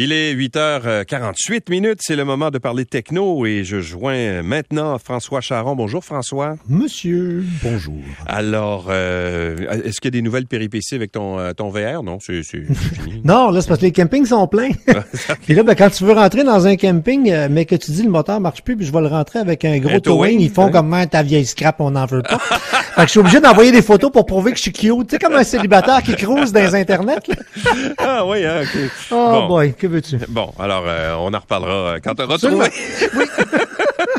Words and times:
Il 0.00 0.12
est 0.12 0.32
8h48 0.32 1.68
minutes, 1.70 1.98
c'est 2.02 2.14
le 2.14 2.24
moment 2.24 2.52
de 2.52 2.58
parler 2.58 2.84
techno 2.84 3.44
et 3.46 3.64
je 3.64 3.80
joins 3.80 4.44
maintenant 4.44 4.96
François 4.96 5.40
Charon. 5.40 5.74
Bonjour 5.74 6.04
François. 6.04 6.54
Monsieur, 6.68 7.44
bonjour. 7.64 7.96
Alors, 8.24 8.86
euh, 8.90 9.56
est-ce 9.84 10.00
qu'il 10.00 10.14
y 10.14 10.16
a 10.16 10.18
des 10.20 10.22
nouvelles 10.22 10.46
péripéties 10.46 10.94
avec 10.94 11.10
ton, 11.10 11.40
euh, 11.40 11.52
ton 11.52 11.70
VR? 11.70 12.04
Non, 12.04 12.18
c'est 12.20 12.42
fini. 12.44 12.68
non, 13.24 13.50
là, 13.50 13.60
c'est 13.60 13.66
parce 13.66 13.80
que 13.80 13.86
les 13.86 13.90
campings 13.90 14.26
sont 14.26 14.46
pleins. 14.46 14.70
puis 15.44 15.54
là, 15.54 15.64
ben, 15.64 15.74
quand 15.74 15.90
tu 15.90 16.04
veux 16.04 16.12
rentrer 16.12 16.44
dans 16.44 16.64
un 16.68 16.76
camping, 16.76 17.32
euh, 17.32 17.48
mais 17.50 17.64
que 17.64 17.74
tu 17.74 17.90
dis 17.90 18.04
le 18.04 18.10
moteur 18.10 18.38
marche 18.38 18.62
plus, 18.62 18.76
puis 18.76 18.86
je 18.86 18.92
vais 18.92 19.00
le 19.00 19.08
rentrer 19.08 19.40
avec 19.40 19.64
un 19.64 19.78
gros 19.78 19.98
towing, 19.98 20.38
ils 20.38 20.48
font 20.48 20.66
hein? 20.66 20.70
comme 20.70 20.94
ta 21.10 21.24
vieille 21.24 21.44
scrap, 21.44 21.80
on 21.80 21.90
n'en 21.90 22.06
veut 22.06 22.22
pas. 22.22 22.38
fait 22.98 23.02
que 23.02 23.06
je 23.06 23.10
suis 23.12 23.20
obligé 23.20 23.40
d'envoyer 23.40 23.70
des 23.70 23.82
photos 23.82 24.10
pour 24.10 24.26
prouver 24.26 24.50
que 24.52 24.56
je 24.56 24.62
suis 24.62 24.72
cute. 24.72 25.08
Tu 25.08 25.10
sais, 25.10 25.18
comme 25.18 25.34
un 25.34 25.44
célibataire 25.44 26.02
qui 26.02 26.16
cruise 26.16 26.52
dans 26.52 26.60
les 26.60 26.74
internets. 26.74 27.18
ah 27.98 28.26
oui, 28.26 28.44
hein, 28.44 28.62
OK. 28.62 28.90
Oh 29.12 29.46
boy, 29.48 29.74
que 29.74 29.86
veux-tu? 29.86 30.18
Bon, 30.28 30.52
alors, 30.58 30.84
euh, 30.86 31.14
on 31.18 31.32
en 31.32 31.38
reparlera 31.38 31.72
euh, 31.72 31.98
quand 32.02 32.14
tu 32.14 32.22
auras 32.22 32.38
trouvé. 32.38 32.68
oui. 33.16 33.24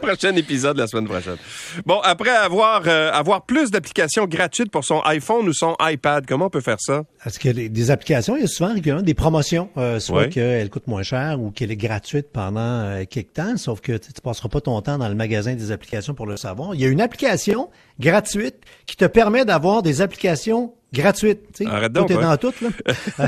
Prochain 0.10 0.36
épisode 0.36 0.76
la 0.78 0.88
semaine 0.88 1.06
prochaine. 1.06 1.38
Bon, 1.86 2.00
après 2.02 2.32
avoir, 2.32 2.82
euh, 2.88 3.12
avoir 3.12 3.46
plus 3.46 3.70
d'applications 3.70 4.26
gratuites 4.26 4.72
pour 4.72 4.84
son 4.84 5.02
iPhone 5.02 5.48
ou 5.48 5.54
son 5.54 5.76
iPad, 5.80 6.26
comment 6.28 6.46
on 6.46 6.50
peut 6.50 6.62
faire 6.62 6.80
ça? 6.80 7.04
Parce 7.24 7.38
que 7.38 7.50
des 7.50 7.92
applications, 7.92 8.36
il 8.36 8.42
y 8.42 8.46
a 8.46 8.48
souvent 8.48 8.74
des 8.74 9.14
promotions, 9.14 9.70
soit 10.00 10.28
qu'elles 10.28 10.70
coûtent 10.72 10.88
moins 10.88 11.04
cher 11.04 11.40
ou 11.40 11.52
qu'elle 11.52 11.72
est 11.72 11.78
gratuite 11.78 12.32
pendant 12.34 13.06
quelques 13.06 13.34
temps, 13.34 13.56
sauf 13.58 13.82
que 13.82 13.92
tu 13.92 14.10
ne 14.16 14.22
passeras 14.22 14.50
pas 14.50 14.62
ton 14.62 14.82
temps 14.82 14.98
dans 14.98 15.10
le 15.10 15.14
magasin 15.14 15.54
des 15.54 15.72
applications 15.72 16.16
pour 16.16 16.26
le 16.26 16.38
savoir. 16.38 16.74
Il 16.74 16.82
y 16.82 16.86
a 16.86 16.88
une 16.88 17.02
application 17.02 17.70
gratuite 18.00 18.56
qui 18.88 18.96
te 18.96 19.06
permet 19.06 19.46
d'avoir 19.46 19.84
des 19.84 20.02
applications 20.02 20.74
gratuite. 20.94 21.42
Tu 21.54 21.66
sais, 21.66 21.70
Arrête 21.70 21.92
donc, 21.92 22.10
est 22.12 22.16
dans 22.16 22.38
tout. 22.38 22.54
Là. 22.62 23.28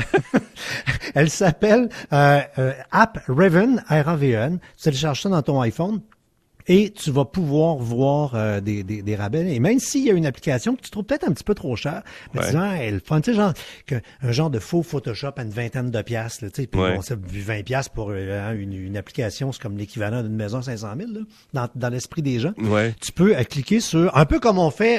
Elle 1.14 1.30
s'appelle 1.30 1.88
euh, 2.12 2.40
euh, 2.58 2.72
App 2.90 3.18
Raven, 3.28 3.84
R-A-V-N. 3.88 4.58
Tu 4.76 4.82
télécharges 4.82 5.22
ça 5.22 5.28
dans 5.28 5.42
ton 5.42 5.60
iPhone 5.60 6.00
et 6.66 6.90
tu 6.90 7.10
vas 7.10 7.24
pouvoir 7.24 7.76
voir 7.76 8.34
euh, 8.34 8.60
des, 8.60 8.82
des, 8.82 9.02
des, 9.02 9.16
rabais. 9.16 9.54
Et 9.54 9.60
même 9.60 9.78
s'il 9.78 10.04
y 10.04 10.10
a 10.10 10.14
une 10.14 10.26
application 10.26 10.76
que 10.76 10.82
tu 10.82 10.90
trouves 10.90 11.04
peut-être 11.04 11.28
un 11.28 11.32
petit 11.32 11.44
peu 11.44 11.54
trop 11.54 11.76
cher, 11.76 12.02
mais 12.34 12.40
ouais. 12.40 12.46
disant, 12.46 12.72
elle 12.72 13.00
fun, 13.00 13.20
tu 13.20 13.30
sais, 13.30 13.36
genre, 13.36 13.52
que, 13.86 13.96
un 14.22 14.32
genre 14.32 14.50
de 14.50 14.58
faux 14.58 14.82
Photoshop 14.82 15.32
à 15.36 15.42
une 15.42 15.50
vingtaine 15.50 15.90
de 15.90 16.02
piastres, 16.02 16.44
tu 16.52 16.62
sais, 16.62 16.66
puis 16.66 16.80
ouais. 16.80 16.96
bon, 16.96 17.02
20 17.02 17.62
piastres 17.62 17.92
pour 17.92 18.10
euh, 18.10 18.54
une, 18.54 18.72
une, 18.72 18.96
application, 18.96 19.52
c'est 19.52 19.62
comme 19.62 19.76
l'équivalent 19.76 20.22
d'une 20.22 20.36
maison 20.36 20.62
500 20.62 20.88
000, 20.96 21.10
là, 21.12 21.20
dans, 21.52 21.68
dans 21.74 21.88
l'esprit 21.88 22.22
des 22.22 22.38
gens. 22.38 22.52
Ouais. 22.58 22.94
Tu 23.00 23.12
peux 23.12 23.36
euh, 23.36 23.44
cliquer 23.44 23.80
sur, 23.80 24.16
un 24.16 24.24
peu 24.24 24.40
comme 24.40 24.58
on 24.58 24.70
fait 24.70 24.98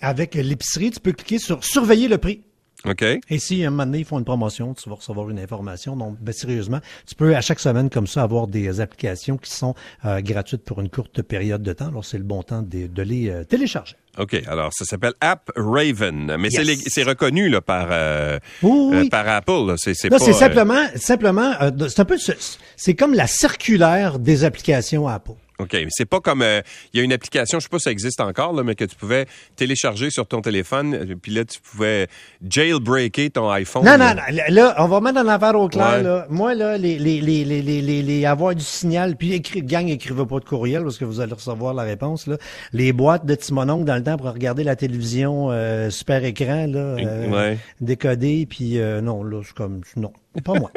avec 0.00 0.34
l'épicerie, 0.34 0.90
tu 0.90 1.00
peux 1.00 1.12
cliquer 1.12 1.38
sur 1.38 1.62
surveiller 1.64 2.08
le 2.08 2.18
prix. 2.18 2.42
OK. 2.86 3.02
Et 3.02 3.38
si 3.38 3.64
un 3.64 3.70
moment 3.70 3.86
donné, 3.86 3.98
ils 4.00 4.04
font 4.04 4.18
une 4.18 4.24
promotion, 4.24 4.74
tu 4.74 4.88
vas 4.88 4.96
recevoir 4.96 5.30
une 5.30 5.38
information. 5.38 5.96
Donc, 5.96 6.16
ben, 6.20 6.32
sérieusement, 6.32 6.80
tu 7.06 7.14
peux 7.14 7.34
à 7.36 7.40
chaque 7.40 7.60
semaine 7.60 7.90
comme 7.90 8.06
ça 8.06 8.22
avoir 8.22 8.46
des 8.48 8.80
applications 8.80 9.36
qui 9.36 9.50
sont 9.52 9.74
euh, 10.04 10.20
gratuites 10.20 10.64
pour 10.64 10.80
une 10.80 10.88
courte 10.88 11.22
période 11.22 11.62
de 11.62 11.72
temps. 11.72 11.88
Alors, 11.88 12.04
c'est 12.04 12.18
le 12.18 12.24
bon 12.24 12.42
temps 12.42 12.62
de, 12.62 12.88
de 12.88 13.02
les 13.02 13.30
euh, 13.30 13.44
télécharger. 13.44 13.94
OK. 14.18 14.34
Alors, 14.46 14.72
ça 14.74 14.84
s'appelle 14.84 15.12
App 15.20 15.50
Raven. 15.56 16.36
Mais 16.38 16.48
Yes. 16.50 16.82
c'est 16.88 17.02
reconnu 17.04 17.48
là, 17.48 17.60
par, 17.60 17.86
euh, 17.90 18.38
Oui, 18.62 18.70
oui. 18.90 19.06
euh, 19.06 19.08
par 19.08 19.28
Apple. 19.28 19.74
C'est 19.78 19.94
c'est 19.94 20.10
Non, 20.10 20.18
pas, 20.18 20.24
c'est 20.24 20.30
euh, 20.32 20.34
simplement, 20.34 20.82
simplement, 20.96 21.52
euh, 21.62 21.70
c'est 21.88 22.00
un 22.00 22.04
peu, 22.04 22.18
ce- 22.18 22.32
c'est 22.76 22.94
comme 22.94 23.14
la 23.14 23.26
circulaire 23.26 24.18
des 24.18 24.44
applications 24.44 25.06
Apple. 25.08 25.32
OK. 25.62 25.72
Mais 25.72 25.86
c'est 25.90 26.04
pas 26.04 26.20
comme. 26.20 26.42
euh, 26.42 26.60
Il 26.92 26.98
y 26.98 27.00
a 27.00 27.04
une 27.04 27.12
application, 27.12 27.58
je 27.58 27.64
sais 27.64 27.68
pas 27.68 27.78
si 27.78 27.84
ça 27.84 27.90
existe 27.90 28.20
encore, 28.20 28.52
là, 28.52 28.62
mais 28.62 28.74
que 28.74 28.84
tu 28.84 28.96
pouvais 28.96 29.26
télécharger 29.56 30.10
sur 30.10 30.26
ton 30.26 30.40
téléphone. 30.40 30.94
euh, 30.94 31.14
Puis 31.20 31.32
là, 31.32 31.44
tu 31.44 31.60
pouvais 31.60 32.08
jailbreaker 32.48 33.30
ton 33.30 33.50
iPhone. 33.50 33.84
Non, 33.84 33.92
non, 33.92 33.98
là. 33.98 34.14
non, 34.30 34.42
là, 34.48 34.74
on 34.78 34.86
va 34.88 35.00
mettre 35.00 35.16
dans 35.16 35.22
l'affaire 35.22 35.58
au 35.58 35.68
clair, 35.68 35.94
Ouais. 35.96 36.02
là. 36.02 36.26
Moi, 36.28 36.54
là, 36.54 36.76
les, 36.78 36.98
les, 36.98 37.20
les, 37.20 37.44
les, 37.44 37.62
les, 37.62 37.80
les, 37.82 38.02
les 38.02 38.24
avoir 38.26 38.54
du 38.54 38.64
signal, 38.64 39.16
puis 39.16 39.32
écrit, 39.34 39.62
gang, 39.62 39.88
écrivez 39.88 40.26
pas 40.26 40.38
de 40.38 40.44
courriel 40.44 40.82
parce 40.82 40.98
que 40.98 41.04
vous 41.04 41.20
allez 41.20 41.34
recevoir 41.34 41.74
la 41.74 41.82
réponse, 41.82 42.26
là. 42.26 42.36
Les 42.72 42.92
boîtes 42.92 43.26
de 43.26 43.34
Timononcle 43.34 43.84
dans 43.84 43.96
le 43.96 44.02
temps 44.02 44.16
pour 44.16 44.30
regarder 44.32 44.64
la 44.64 44.76
télévision, 44.76 45.48
euh, 45.50 45.90
super 45.90 46.24
écran, 46.24 46.66
là, 46.66 46.78
euh, 46.78 47.28
Ouais. 47.30 47.58
décodé, 47.80 48.46
puis 48.48 48.78
euh, 48.78 49.00
non, 49.00 49.22
là, 49.22 49.40
c'est 49.44 49.54
comme, 49.54 49.80
non, 49.96 50.12
pas 50.40 50.54
moi. 50.54 50.70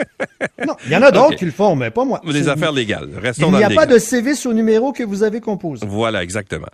non, 0.68 0.76
il 0.86 0.92
y 0.92 0.96
en 0.96 1.02
a 1.02 1.12
d'autres 1.12 1.36
qui 1.36 1.46
le 1.46 1.52
font, 1.52 1.76
mais 1.76 1.90
pas 1.92 2.04
moi. 2.04 2.22
Des 2.26 2.50
affaires 2.50 2.72
légales. 2.72 3.10
Restons 3.16 3.48
Il 3.48 3.52
dans 3.54 3.58
n'y 3.58 3.64
a 3.64 3.70
pas 3.70 3.86
de 3.86 3.98
CV 3.98 4.34
au 4.46 4.54
numéro 4.54 4.92
que 4.92 5.04
vous 5.04 5.24
avez 5.24 5.40
composé. 5.40 5.86
Voilà, 5.88 6.24
exactement. 6.24 6.68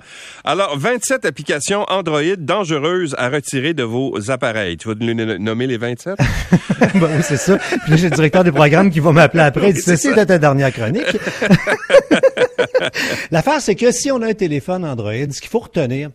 Alors, 0.43 0.77
27 0.77 1.25
applications 1.25 1.85
Android 1.89 2.35
dangereuses 2.37 3.15
à 3.17 3.29
retirer 3.29 3.73
de 3.73 3.83
vos 3.83 4.31
appareils. 4.31 4.77
Tu 4.77 4.87
vas 4.87 4.95
nous 4.99 5.13
nommer 5.37 5.67
les 5.67 5.77
27? 5.77 6.17
ben 6.95 7.09
oui, 7.15 7.21
c'est 7.21 7.37
ça. 7.37 7.57
Puis 7.57 7.91
là, 7.91 7.97
j'ai 7.97 8.09
le 8.09 8.15
directeur 8.15 8.43
des 8.43 8.51
programmes 8.51 8.89
qui 8.89 8.99
va 8.99 9.11
m'appeler 9.11 9.43
après. 9.43 9.69
Il 9.69 9.73
dit, 9.75 9.81
c'est 9.81 9.95
ceci 9.95 10.07
ça. 10.07 10.13
était 10.13 10.25
ta 10.25 10.37
dernière 10.39 10.73
chronique. 10.73 11.05
L'affaire, 13.31 13.61
c'est 13.61 13.75
que 13.75 13.91
si 13.91 14.11
on 14.11 14.21
a 14.21 14.27
un 14.27 14.33
téléphone 14.33 14.85
Android, 14.85 15.11
ce 15.31 15.39
qu'il 15.39 15.49
faut 15.49 15.59
retenir, 15.59 16.09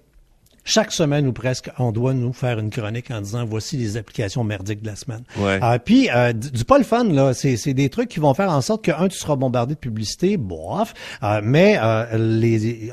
chaque 0.66 0.92
semaine 0.92 1.26
ou 1.26 1.32
presque, 1.32 1.70
on 1.78 1.92
doit 1.92 2.12
nous 2.12 2.34
faire 2.34 2.58
une 2.58 2.68
chronique 2.68 3.10
en 3.10 3.22
disant 3.22 3.46
voici 3.46 3.78
les 3.78 3.96
applications 3.96 4.44
merdiques 4.44 4.82
de 4.82 4.88
la 4.88 4.96
semaine. 4.96 5.22
Ouais. 5.38 5.58
Euh, 5.62 5.78
puis 5.82 6.10
euh, 6.14 6.34
du, 6.34 6.64
pas 6.64 6.76
le 6.76 6.84
fun 6.84 7.04
là, 7.04 7.32
c'est 7.32 7.56
c'est 7.56 7.72
des 7.72 7.88
trucs 7.88 8.08
qui 8.10 8.20
vont 8.20 8.34
faire 8.34 8.50
en 8.50 8.60
sorte 8.60 8.84
que 8.84 8.90
un 8.90 9.08
tu 9.08 9.16
seras 9.16 9.36
bombardé 9.36 9.74
de 9.74 9.78
publicité, 9.78 10.36
bof, 10.36 10.92
euh, 11.22 11.40
mais 11.42 11.78
euh, 11.80 12.18
les 12.18 12.90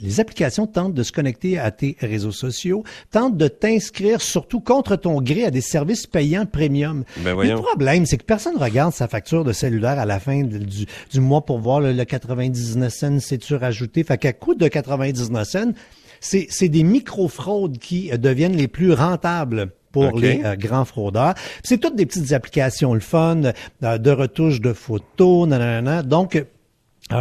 les 0.00 0.20
applications 0.20 0.68
tentent 0.68 0.94
de 0.94 1.02
se 1.02 1.10
connecter 1.10 1.58
à 1.58 1.72
tes 1.72 1.96
réseaux 2.00 2.30
sociaux, 2.30 2.84
tentent 3.10 3.36
de 3.36 3.48
t'inscrire 3.48 4.20
surtout 4.22 4.60
contre 4.60 4.94
ton 4.94 5.20
gré 5.20 5.44
à 5.44 5.50
des 5.50 5.60
services 5.60 6.06
payants 6.06 6.46
premium. 6.46 7.02
Ben 7.16 7.36
le 7.36 7.56
problème, 7.56 8.06
c'est 8.06 8.16
que 8.16 8.22
personne 8.24 8.56
regarde 8.58 8.92
sa 8.94 9.08
facture 9.08 9.42
de 9.42 9.52
cellulaire 9.52 9.98
à 9.98 10.06
la 10.06 10.20
fin 10.20 10.44
de- 10.44 10.58
du, 10.58 10.86
du 11.10 11.20
mois 11.20 11.44
pour 11.44 11.58
voir 11.58 11.80
le, 11.80 11.92
le 11.92 12.04
99 12.04 12.92
cents, 12.94 13.18
c'est-tu 13.18 13.56
rajouté? 13.56 14.04
Fait 14.04 14.18
qu'à 14.18 14.32
coût 14.32 14.54
de 14.54 14.68
99 14.68 15.48
cents, 15.48 15.72
c'est 16.20 16.46
c'est 16.50 16.68
des 16.68 16.82
micro-fraudes 16.82 17.78
qui 17.78 18.10
euh, 18.12 18.16
deviennent 18.16 18.56
les 18.56 18.68
plus 18.68 18.92
rentables 18.92 19.70
pour 19.92 20.18
les 20.18 20.42
euh, 20.44 20.54
grands 20.56 20.84
fraudeurs. 20.84 21.34
C'est 21.62 21.78
toutes 21.78 21.96
des 21.96 22.04
petites 22.06 22.32
applications, 22.32 22.92
le 22.94 23.00
fun, 23.00 23.40
euh, 23.82 23.98
de 23.98 24.10
retouche 24.10 24.60
de 24.60 24.72
photos, 24.74 25.48
nanana. 25.48 26.02
Donc, 26.02 26.36
euh, 26.36 26.44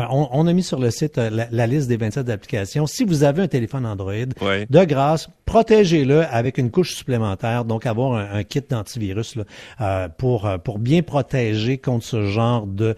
on, 0.10 0.28
on 0.34 0.48
a 0.48 0.52
mis 0.54 0.64
sur 0.64 0.78
le 0.80 0.92
site 0.92 1.18
euh, 1.18 1.30
la, 1.30 1.48
la 1.50 1.66
liste 1.66 1.88
des 1.88 1.96
27 1.96 2.30
applications. 2.30 2.86
Si 2.86 3.06
vous 3.06 3.24
avez 3.24 3.44
un 3.44 3.48
téléphone 3.48 3.86
Android, 3.86 4.12
Ouais. 4.42 4.68
de 4.70 4.84
grâce, 4.84 5.30
protégez-le 5.46 6.26
avec 6.26 6.58
une 6.58 6.72
couche 6.72 6.94
supplémentaire, 6.94 7.64
donc 7.64 7.86
avoir 7.86 8.18
un, 8.18 8.40
un 8.40 8.44
kit 8.44 8.62
d'antivirus 8.70 9.38
là, 9.38 9.44
euh, 9.80 10.10
pour 10.10 10.50
pour 10.66 10.78
bien 10.80 11.04
protéger 11.04 11.78
contre 11.78 12.04
ce 12.06 12.26
genre 12.26 12.68
de 12.68 12.96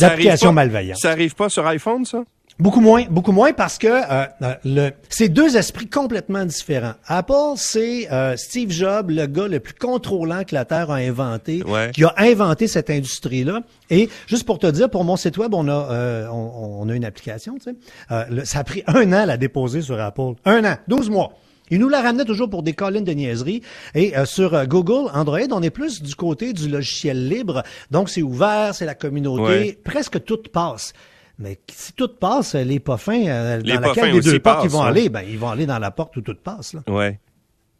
d'applications 0.00 0.52
malveillantes. 0.52 0.98
Ça 0.98 1.10
arrive 1.12 1.36
pas 1.36 1.48
sur 1.48 1.64
iPhone, 1.68 2.04
ça? 2.04 2.24
Beaucoup 2.60 2.80
moins, 2.80 3.04
beaucoup 3.08 3.30
moins 3.30 3.52
parce 3.52 3.78
que 3.78 3.86
euh, 3.86 4.26
euh, 4.42 4.54
le, 4.64 4.90
c'est 5.08 5.28
deux 5.28 5.56
esprits 5.56 5.86
complètement 5.88 6.44
différents. 6.44 6.94
Apple, 7.06 7.54
c'est 7.56 8.10
euh, 8.10 8.36
Steve 8.36 8.72
Jobs, 8.72 9.10
le 9.10 9.26
gars 9.26 9.46
le 9.46 9.60
plus 9.60 9.74
contrôlant 9.74 10.42
que 10.42 10.56
la 10.56 10.64
Terre 10.64 10.90
a 10.90 10.96
inventé, 10.96 11.62
Ouais. 11.62 11.92
qui 11.94 12.02
a 12.02 12.12
inventé 12.16 12.66
cette 12.66 12.90
industrie-là. 12.90 13.60
Et 13.90 14.08
juste 14.26 14.44
pour 14.44 14.58
te 14.58 14.66
dire, 14.66 14.90
pour 14.90 15.04
mon 15.04 15.16
site 15.16 15.38
web, 15.38 15.54
on 15.54 15.68
a 15.68 15.72
euh, 15.92 16.26
on, 16.32 16.80
on 16.82 16.88
a 16.88 16.94
une 16.96 17.04
application. 17.04 17.54
Tu 17.58 17.70
sais. 17.70 17.76
Euh, 18.10 18.24
le- 18.28 18.44
ça 18.44 18.58
a 18.58 18.64
pris 18.64 18.82
un 18.88 19.12
an 19.12 19.18
à 19.20 19.26
la 19.26 19.36
déposer 19.36 19.80
sur 19.80 20.00
Apple. 20.00 20.32
Un 20.44 20.64
an, 20.64 20.76
12 20.88 21.10
mois. 21.10 21.34
Il 21.70 21.78
nous 21.78 21.88
la 21.88 22.00
ramenait 22.00 22.24
toujours 22.24 22.50
pour 22.50 22.64
des 22.64 22.72
collines 22.72 23.04
de 23.04 23.12
niaiseries. 23.12 23.62
Et 23.94 24.16
euh, 24.16 24.24
sur 24.24 24.54
euh, 24.54 24.64
Google, 24.64 25.10
Android, 25.14 25.38
on 25.52 25.62
est 25.62 25.70
plus 25.70 26.02
du 26.02 26.16
côté 26.16 26.52
du 26.54 26.68
logiciel 26.68 27.28
libre. 27.28 27.62
Donc, 27.92 28.08
c'est 28.10 28.22
ouvert, 28.22 28.74
c'est 28.74 28.86
la 28.86 28.94
communauté. 28.96 29.42
Ouais. 29.42 29.78
Presque 29.84 30.24
tout 30.24 30.38
passe. 30.52 30.92
Mais 31.38 31.58
si 31.70 31.92
tout 31.92 32.08
passe, 32.08 32.54
les 32.54 32.80
pas 32.80 32.96
fins, 32.96 33.26
euh, 33.26 33.60
Les 33.62 33.74
dans 33.74 33.80
laquelle 33.80 34.14
aussi 34.14 34.30
deux 34.30 34.40
portes 34.40 34.64
ils 34.64 34.70
vont 34.70 34.82
aller, 34.82 35.08
ben, 35.08 35.22
ils 35.28 35.38
vont 35.38 35.50
aller 35.50 35.66
dans 35.66 35.78
la 35.78 35.90
porte 35.90 36.16
où 36.16 36.20
tout 36.20 36.36
passe. 36.42 36.74
Là. 36.74 36.80
Ouais. 36.88 37.20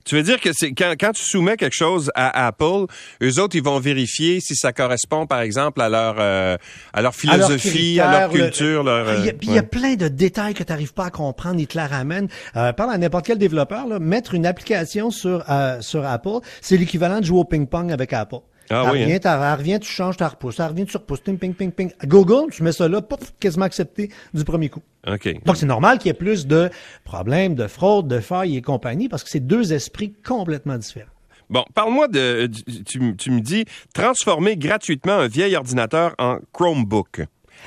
Tu 0.09 0.15
veux 0.15 0.23
dire 0.23 0.41
que 0.41 0.49
c'est 0.55 0.73
quand, 0.73 0.95
quand 0.99 1.13
tu 1.13 1.23
soumets 1.23 1.59
quelque 1.59 1.77
chose 1.77 2.11
à 2.15 2.47
Apple, 2.47 2.87
eux 3.23 3.41
autres, 3.41 3.57
ils 3.57 3.63
vont 3.63 3.79
vérifier 3.79 4.41
si 4.41 4.57
ça 4.57 4.73
correspond, 4.73 5.27
par 5.27 5.41
exemple, 5.41 5.83
à 5.83 5.91
leur, 5.91 6.17
euh, 6.19 6.57
à 6.95 7.03
leur 7.03 7.15
philosophie, 7.15 8.01
à, 8.01 8.21
leur 8.21 8.31
culture, 8.31 8.85
leur. 8.85 9.19
Il 9.19 9.27
y 9.27 9.29
a, 9.29 9.33
euh, 9.33 9.37
puis 9.39 9.49
il 9.49 9.55
y 9.55 9.59
a 9.59 9.61
ouais. 9.61 9.67
plein 9.67 9.97
de 9.97 10.09
détails 10.09 10.55
que 10.55 10.63
tu 10.63 10.73
n'arrives 10.73 10.95
pas 10.95 11.05
à 11.07 11.11
comprendre, 11.11 11.61
ils 11.61 11.67
te 11.67 11.77
la 11.77 11.87
ramènent. 11.87 12.29
Euh, 12.57 12.73
parle 12.73 12.93
à 12.93 12.97
n'importe 12.97 13.27
quel 13.27 13.37
développeur, 13.37 13.87
là, 13.87 13.99
mettre 13.99 14.33
une 14.33 14.47
application 14.47 15.11
sur, 15.11 15.45
euh, 15.51 15.83
sur 15.83 16.07
Apple, 16.07 16.39
c'est 16.63 16.79
l'équivalent 16.79 17.21
de 17.21 17.27
jouer 17.27 17.41
au 17.41 17.45
ping-pong 17.45 17.93
avec 17.93 18.15
Apple. 18.15 18.41
Ah 18.71 18.83
elle 18.87 18.93
oui, 18.93 19.03
revient, 19.05 19.21
hein? 19.27 19.41
elle 19.53 19.59
revient, 19.59 19.79
tu 19.81 19.91
changes, 19.91 20.17
tu 20.17 20.25
repousses. 20.25 20.61
Elle 20.61 20.67
revient, 20.67 20.85
tu 20.87 20.97
repousses. 20.97 21.21
Ping, 21.21 21.39
ping, 21.39 21.55
ping, 21.55 21.73
ping. 21.73 21.91
Google, 22.07 22.51
tu 22.53 22.63
mets 22.63 22.73
ça 22.73 22.89
là, 22.89 23.01
pouf, 23.01 23.33
quasiment 23.41 23.65
accepté 23.65 24.11
du 24.35 24.45
premier 24.45 24.69
coup. 24.69 24.83
OK. 25.07 25.43
Donc, 25.45 25.57
c'est 25.57 25.67
normal 25.67 25.99
qu'il 25.99 26.09
y 26.09 26.11
ait 26.11 26.15
plus 26.15 26.47
de 26.47 26.71
problèmes, 27.05 27.55
de 27.55 27.67
fraude, 27.67 28.09
de 28.09 28.21
failles 28.21 28.57
et 28.57 28.63
compagnie, 28.63 29.09
parce 29.09 29.25
que 29.25 29.31
c'est 29.31 29.41
deux 29.47 29.73
esprits 29.73 30.13
complètement 30.27 30.77
différents. 30.77 31.09
Bon, 31.51 31.65
parle-moi 31.75 32.09
de. 32.09 32.51
Tu, 32.87 33.17
tu 33.17 33.31
me 33.31 33.41
dis 33.41 33.65
transformer 33.95 34.57
gratuitement 34.59 35.15
un 35.15 35.29
vieil 35.29 35.57
ordinateur 35.57 36.15
en 36.19 36.39
Chromebook. 36.53 37.23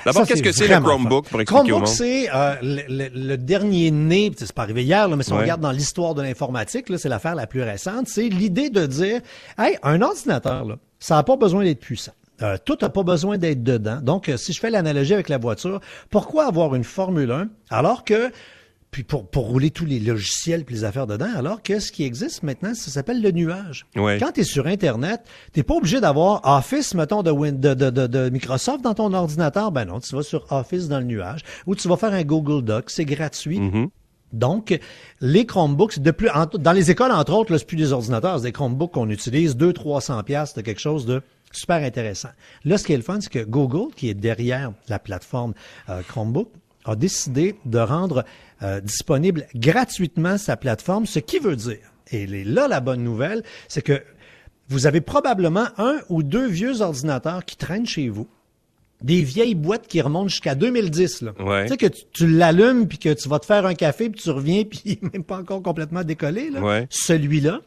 D'abord, 0.06 0.24
qu'est-ce 0.26 0.42
que 0.42 0.52
c'est 0.52 0.68
le 0.68 0.80
Chromebook 0.80 1.28
pour 1.28 1.40
expliquer 1.40 1.68
Chromebook, 1.68 1.88
c'est 1.88 2.28
euh, 2.34 2.54
le, 2.62 2.82
le- 2.88 3.10
le 3.12 3.36
dernier 3.36 3.90
né, 3.90 4.30
c'est 4.36 4.50
pas 4.52 4.62
arrivé 4.62 4.84
hier, 4.84 5.06
là, 5.08 5.16
mais 5.16 5.22
si 5.22 5.32
on 5.32 5.36
regarde 5.38 5.60
dans 5.60 5.70
l'histoire 5.72 6.14
de 6.14 6.22
l'informatique, 6.22 6.86
c'est 6.96 7.08
l'affaire 7.10 7.34
la 7.34 7.46
plus 7.46 7.62
récente, 7.62 8.06
c'est 8.08 8.28
l'idée 8.28 8.70
de 8.70 8.86
dire, 8.86 9.20
hey, 9.58 9.76
un 9.82 10.00
ordinateur, 10.00 10.64
là, 10.64 10.76
ça 11.02 11.16
n'a 11.16 11.22
pas 11.22 11.36
besoin 11.36 11.64
d'être 11.64 11.80
puissant. 11.80 12.12
Euh, 12.40 12.56
tout 12.64 12.76
n'a 12.80 12.88
pas 12.88 13.02
besoin 13.02 13.38
d'être 13.38 13.62
dedans. 13.62 14.00
Donc, 14.00 14.28
euh, 14.28 14.36
si 14.36 14.52
je 14.52 14.58
fais 14.60 14.70
l'analogie 14.70 15.14
avec 15.14 15.28
la 15.28 15.38
voiture, 15.38 15.80
pourquoi 16.10 16.46
avoir 16.46 16.74
une 16.74 16.84
Formule 16.84 17.30
1 17.30 17.48
alors 17.70 18.04
que 18.04 18.30
puis 18.90 19.04
pour, 19.04 19.26
pour 19.26 19.46
rouler 19.46 19.70
tous 19.70 19.86
les 19.86 19.98
logiciels 19.98 20.66
puis 20.66 20.74
les 20.74 20.84
affaires 20.84 21.06
dedans, 21.06 21.30
alors 21.34 21.62
que 21.62 21.78
ce 21.80 21.90
qui 21.90 22.04
existe 22.04 22.42
maintenant, 22.42 22.74
ça 22.74 22.90
s'appelle 22.90 23.22
le 23.22 23.30
nuage. 23.30 23.86
Ouais. 23.96 24.18
Quand 24.20 24.32
tu 24.32 24.40
es 24.40 24.44
sur 24.44 24.66
Internet, 24.66 25.22
t'es 25.52 25.62
pas 25.62 25.74
obligé 25.76 25.98
d'avoir 25.98 26.42
Office, 26.44 26.94
mettons, 26.94 27.22
de, 27.22 27.30
Win- 27.30 27.58
de, 27.58 27.72
de, 27.72 27.88
de, 27.88 28.06
de 28.06 28.28
Microsoft 28.28 28.82
dans 28.82 28.92
ton 28.92 29.14
ordinateur. 29.14 29.72
Ben 29.72 29.86
non, 29.86 29.98
tu 30.00 30.14
vas 30.14 30.22
sur 30.22 30.44
Office 30.52 30.88
dans 30.88 30.98
le 30.98 31.06
nuage 31.06 31.40
ou 31.66 31.74
tu 31.74 31.88
vas 31.88 31.96
faire 31.96 32.12
un 32.12 32.22
Google 32.22 32.62
Doc, 32.64 32.90
c'est 32.90 33.06
gratuit. 33.06 33.60
Donc, 34.32 34.78
les 35.20 35.46
Chromebooks, 35.46 35.98
de 35.98 36.10
plus, 36.10 36.28
dans 36.58 36.72
les 36.72 36.90
écoles, 36.90 37.12
entre 37.12 37.32
autres, 37.32 37.56
c'est 37.56 37.66
plus 37.66 37.76
des 37.76 37.92
ordinateurs, 37.92 38.38
c'est 38.38 38.46
des 38.46 38.52
Chromebooks 38.52 38.92
qu'on 38.92 39.10
utilise, 39.10 39.56
200-300 39.56 40.22
pièces 40.24 40.54
de 40.54 40.62
quelque 40.62 40.80
chose 40.80 41.06
de 41.06 41.22
super 41.52 41.82
intéressant. 41.82 42.30
Là, 42.64 42.78
ce 42.78 42.84
qui 42.84 42.92
est 42.92 42.96
le 42.96 43.02
fun, 43.02 43.20
c'est 43.20 43.30
que 43.30 43.44
Google, 43.44 43.92
qui 43.94 44.08
est 44.08 44.14
derrière 44.14 44.72
la 44.88 44.98
plateforme 44.98 45.52
euh, 45.88 46.02
Chromebook, 46.02 46.48
a 46.84 46.96
décidé 46.96 47.56
de 47.64 47.78
rendre 47.78 48.24
euh, 48.62 48.80
disponible 48.80 49.46
gratuitement 49.54 50.38
sa 50.38 50.56
plateforme, 50.56 51.06
ce 51.06 51.18
qui 51.18 51.38
veut 51.38 51.56
dire, 51.56 51.78
et 52.10 52.26
là, 52.26 52.68
la 52.68 52.80
bonne 52.80 53.02
nouvelle, 53.02 53.42
c'est 53.68 53.82
que 53.82 54.02
vous 54.68 54.86
avez 54.86 55.00
probablement 55.00 55.66
un 55.78 55.98
ou 56.08 56.22
deux 56.22 56.46
vieux 56.46 56.80
ordinateurs 56.80 57.44
qui 57.44 57.56
traînent 57.56 57.86
chez 57.86 58.08
vous 58.08 58.28
des 59.02 59.22
vieilles 59.22 59.54
boîtes 59.54 59.86
qui 59.86 60.00
remontent 60.00 60.28
jusqu'à 60.28 60.54
2010. 60.54 61.22
Là. 61.22 61.32
Ouais. 61.40 61.64
Tu 61.64 61.70
sais 61.70 61.76
que 61.76 61.86
tu, 61.86 62.02
tu 62.12 62.26
l'allumes 62.26 62.86
puis 62.88 62.98
que 62.98 63.12
tu 63.12 63.28
vas 63.28 63.38
te 63.38 63.46
faire 63.46 63.66
un 63.66 63.74
café 63.74 64.08
puis 64.10 64.20
tu 64.20 64.30
reviens 64.30 64.64
puis 64.70 64.98
même 65.12 65.24
pas 65.24 65.38
encore 65.38 65.62
complètement 65.62 66.04
décollé. 66.04 66.50
Là. 66.50 66.60
Ouais. 66.60 66.86
Celui-là, 66.90 67.60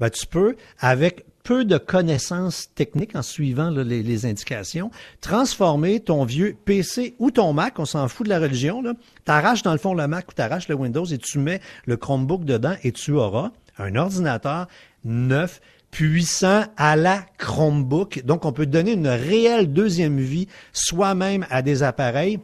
ben, 0.00 0.10
tu 0.10 0.26
peux, 0.26 0.56
avec 0.78 1.24
peu 1.46 1.64
de 1.64 1.78
connaissances 1.78 2.74
techniques 2.74 3.14
en 3.14 3.22
suivant 3.22 3.70
là, 3.70 3.84
les, 3.84 4.02
les 4.02 4.26
indications, 4.26 4.90
transformer 5.20 6.00
ton 6.00 6.24
vieux 6.24 6.56
PC 6.64 7.14
ou 7.20 7.30
ton 7.30 7.52
Mac, 7.52 7.78
on 7.78 7.84
s'en 7.84 8.08
fout 8.08 8.26
de 8.26 8.30
la 8.30 8.40
religion, 8.40 8.82
là, 8.82 8.94
t'arraches 9.24 9.62
dans 9.62 9.70
le 9.70 9.78
fond 9.78 9.94
le 9.94 10.08
Mac 10.08 10.28
ou 10.28 10.34
t'arraches 10.34 10.66
le 10.66 10.74
Windows 10.74 11.04
et 11.04 11.18
tu 11.18 11.38
mets 11.38 11.60
le 11.84 11.96
Chromebook 11.96 12.44
dedans 12.44 12.74
et 12.82 12.90
tu 12.90 13.12
auras 13.12 13.52
un 13.78 13.94
ordinateur 13.94 14.66
neuf 15.04 15.60
puissant 15.90 16.64
à 16.76 16.96
la 16.96 17.24
Chromebook. 17.38 18.22
Donc, 18.24 18.44
on 18.44 18.52
peut 18.52 18.66
donner 18.66 18.92
une 18.92 19.08
réelle 19.08 19.72
deuxième 19.72 20.18
vie 20.18 20.48
soi-même 20.72 21.46
à 21.50 21.62
des 21.62 21.82
appareils. 21.82 22.38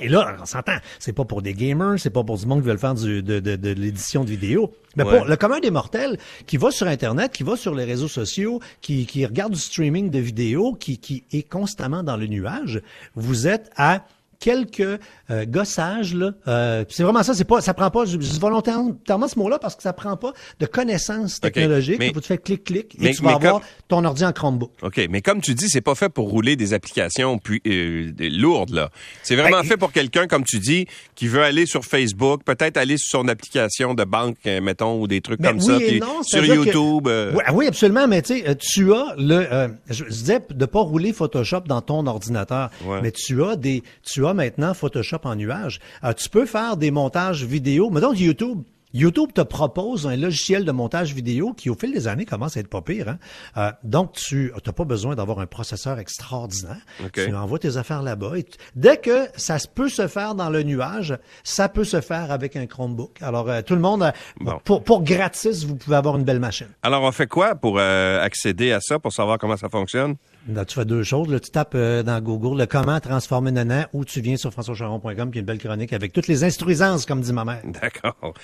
Et 0.00 0.08
là, 0.08 0.36
on 0.40 0.46
s'entend, 0.46 0.76
c'est 0.98 1.12
pas 1.12 1.26
pour 1.26 1.42
des 1.42 1.52
gamers, 1.52 1.96
c'est 1.98 2.08
pas 2.08 2.24
pour 2.24 2.38
du 2.38 2.46
monde 2.46 2.62
qui 2.62 2.68
veut 2.68 2.76
faire 2.78 2.94
du, 2.94 3.22
de, 3.22 3.40
de, 3.40 3.56
de 3.56 3.68
l'édition 3.72 4.24
de 4.24 4.30
vidéo, 4.30 4.72
mais 4.96 5.04
Ouais. 5.04 5.18
pour 5.18 5.26
le 5.26 5.36
commun 5.36 5.60
des 5.60 5.70
mortels 5.70 6.16
qui 6.46 6.56
va 6.56 6.70
sur 6.70 6.86
Internet, 6.86 7.30
qui 7.32 7.42
va 7.42 7.56
sur 7.56 7.74
les 7.74 7.84
réseaux 7.84 8.08
sociaux, 8.08 8.58
qui, 8.80 9.04
qui 9.04 9.26
regarde 9.26 9.52
du 9.52 9.58
streaming 9.58 10.08
de 10.10 10.18
vidéos, 10.18 10.72
qui, 10.72 10.96
qui 10.96 11.24
est 11.30 11.42
constamment 11.46 12.02
dans 12.02 12.16
le 12.16 12.26
nuage, 12.26 12.80
vous 13.16 13.46
êtes 13.46 13.70
à 13.76 14.06
quelques 14.42 14.98
euh, 15.30 15.44
gossages 15.46 16.14
là. 16.14 16.32
Euh, 16.48 16.84
c'est 16.88 17.04
vraiment 17.04 17.22
ça. 17.22 17.32
C'est 17.32 17.44
pas, 17.44 17.60
ça 17.60 17.72
prend 17.74 17.90
pas. 17.90 18.04
Je 18.04 18.16
dis 18.16 18.38
volontairement 18.40 19.28
ce 19.28 19.38
mot-là 19.38 19.58
parce 19.60 19.76
que 19.76 19.82
ça 19.82 19.92
prend 19.92 20.16
pas 20.16 20.32
de 20.58 20.66
connaissances 20.66 21.40
technologiques. 21.40 21.98
mais- 22.00 22.10
Vous 22.12 22.20
te 22.20 22.26
faites 22.26 22.42
clic 22.42 22.64
clic 22.64 22.94
et 22.96 22.98
mais- 22.98 23.14
tu 23.14 23.22
vas 23.22 23.28
mais 23.30 23.34
avoir 23.36 23.52
comme- 23.54 23.62
ton 23.88 24.04
ordi 24.04 24.24
en 24.24 24.32
Chromebook. 24.32 24.72
OK, 24.82 25.00
mais 25.08 25.22
comme 25.22 25.40
tu 25.40 25.54
dis, 25.54 25.68
c'est 25.68 25.80
pas 25.80 25.94
fait 25.94 26.08
pour 26.08 26.28
rouler 26.28 26.56
des 26.56 26.74
applications 26.74 27.38
puis, 27.38 27.62
euh, 27.66 28.10
des- 28.12 28.30
lourdes, 28.30 28.70
là. 28.70 28.90
C'est 29.22 29.36
vraiment 29.36 29.60
Ben, 29.60 29.68
fait 29.68 29.76
pour 29.76 29.92
quelqu'un, 29.92 30.26
comme 30.26 30.42
tu 30.44 30.58
dis, 30.58 30.86
qui 31.14 31.28
veut 31.28 31.42
aller 31.42 31.64
sur 31.66 31.84
Facebook, 31.84 32.42
peut-être 32.44 32.76
aller 32.76 32.96
sur 32.98 33.20
son 33.20 33.28
application 33.28 33.94
de 33.94 34.02
banque, 34.04 34.36
euh, 34.46 34.60
mettons, 34.60 35.00
ou 35.00 35.06
des 35.06 35.20
trucs 35.20 35.40
Ben 35.40 35.50
comme 35.50 35.58
oui 35.58 35.64
ça, 35.66 35.78
puis 35.78 36.00
non, 36.00 36.22
sur 36.22 36.42
c'est-à-dire 36.42 36.62
que- 36.62 36.66
YouTube. 36.66 37.06
euh, 37.08 37.32
Oui, 37.34 37.42
oui, 37.54 37.66
absolument, 37.68 38.08
mais 38.08 38.22
tu 38.22 38.38
sais, 38.38 38.48
euh, 38.48 38.54
tu 38.58 38.92
as 38.92 39.14
le, 39.16 39.46
euh, 39.52 39.68
je, 39.88 40.04
je 40.04 40.08
disais 40.10 40.40
de 40.50 40.66
pas 40.66 40.80
rouler 40.80 41.12
Photoshop 41.12 41.60
dans 41.66 41.80
ton 41.82 42.06
ordinateur, 42.06 42.70
Ouais. 42.84 43.00
mais 43.02 43.12
tu 43.12 43.42
as 43.44 43.56
des, 43.56 43.82
tu 44.02 44.26
as 44.26 44.31
maintenant 44.34 44.74
Photoshop 44.74 45.20
en 45.24 45.34
nuage. 45.36 45.80
Euh, 46.04 46.12
tu 46.12 46.28
peux 46.28 46.46
faire 46.46 46.76
des 46.76 46.90
montages 46.90 47.44
vidéo, 47.44 47.90
mettons 47.90 48.12
YouTube. 48.12 48.62
YouTube 48.94 49.30
te 49.32 49.40
propose 49.40 50.06
un 50.06 50.16
logiciel 50.16 50.66
de 50.66 50.70
montage 50.70 51.14
vidéo 51.14 51.54
qui, 51.54 51.70
au 51.70 51.74
fil 51.74 51.94
des 51.94 52.08
années, 52.08 52.26
commence 52.26 52.58
à 52.58 52.60
être 52.60 52.68
pas 52.68 52.82
pire. 52.82 53.08
Hein? 53.08 53.18
Euh, 53.56 53.72
donc, 53.84 54.12
tu 54.12 54.52
n'as 54.66 54.72
pas 54.74 54.84
besoin 54.84 55.14
d'avoir 55.14 55.40
un 55.40 55.46
processeur 55.46 55.98
extraordinaire. 55.98 56.76
Tu 57.14 57.34
envoies 57.34 57.58
tes 57.58 57.78
affaires 57.78 58.02
là-bas. 58.02 58.36
Et 58.36 58.42
tu- 58.42 58.58
dès 58.76 58.98
que 58.98 59.28
ça 59.34 59.56
peut 59.74 59.88
se 59.88 60.08
faire 60.08 60.34
dans 60.34 60.50
le 60.50 60.62
nuage, 60.62 61.16
ça 61.42 61.70
peut 61.70 61.84
se 61.84 62.02
faire 62.02 62.30
avec 62.30 62.54
un 62.54 62.66
Chromebook. 62.66 63.16
Alors, 63.22 63.48
euh, 63.48 63.62
tout 63.62 63.74
le 63.76 63.80
monde, 63.80 64.02
euh, 64.02 64.10
Bon. 64.40 64.60
pour, 64.62 64.84
pour 64.84 65.02
gratis, 65.02 65.64
vous 65.64 65.76
pouvez 65.76 65.96
avoir 65.96 66.18
une 66.18 66.24
belle 66.24 66.40
machine. 66.40 66.68
Alors, 66.82 67.02
on 67.02 67.12
fait 67.12 67.26
quoi 67.26 67.54
pour 67.54 67.78
accéder 67.80 68.72
à 68.72 68.80
ça, 68.82 68.98
pour 68.98 69.14
savoir 69.14 69.38
comment 69.38 69.56
ça 69.56 69.70
fonctionne? 69.70 70.16
Là, 70.48 70.64
tu 70.64 70.74
fais 70.74 70.84
deux 70.84 71.04
choses. 71.04 71.28
Là, 71.28 71.38
tu 71.38 71.50
tapes 71.50 71.74
euh, 71.76 72.02
dans 72.02 72.20
Google 72.20 72.58
le 72.58 72.66
comment 72.66 72.98
transformer 72.98 73.52
Nana 73.52 73.88
ou 73.92 74.04
tu 74.04 74.20
viens 74.20 74.36
sur 74.36 74.50
françoischaron.com 74.50 75.30
puis 75.30 75.40
une 75.40 75.46
belle 75.46 75.58
chronique 75.58 75.92
avec 75.92 76.12
toutes 76.12 76.26
les 76.26 76.42
instruisances, 76.42 77.06
comme 77.06 77.20
dit 77.20 77.32
ma 77.32 77.44
mère. 77.44 77.62
D'accord. 77.64 78.34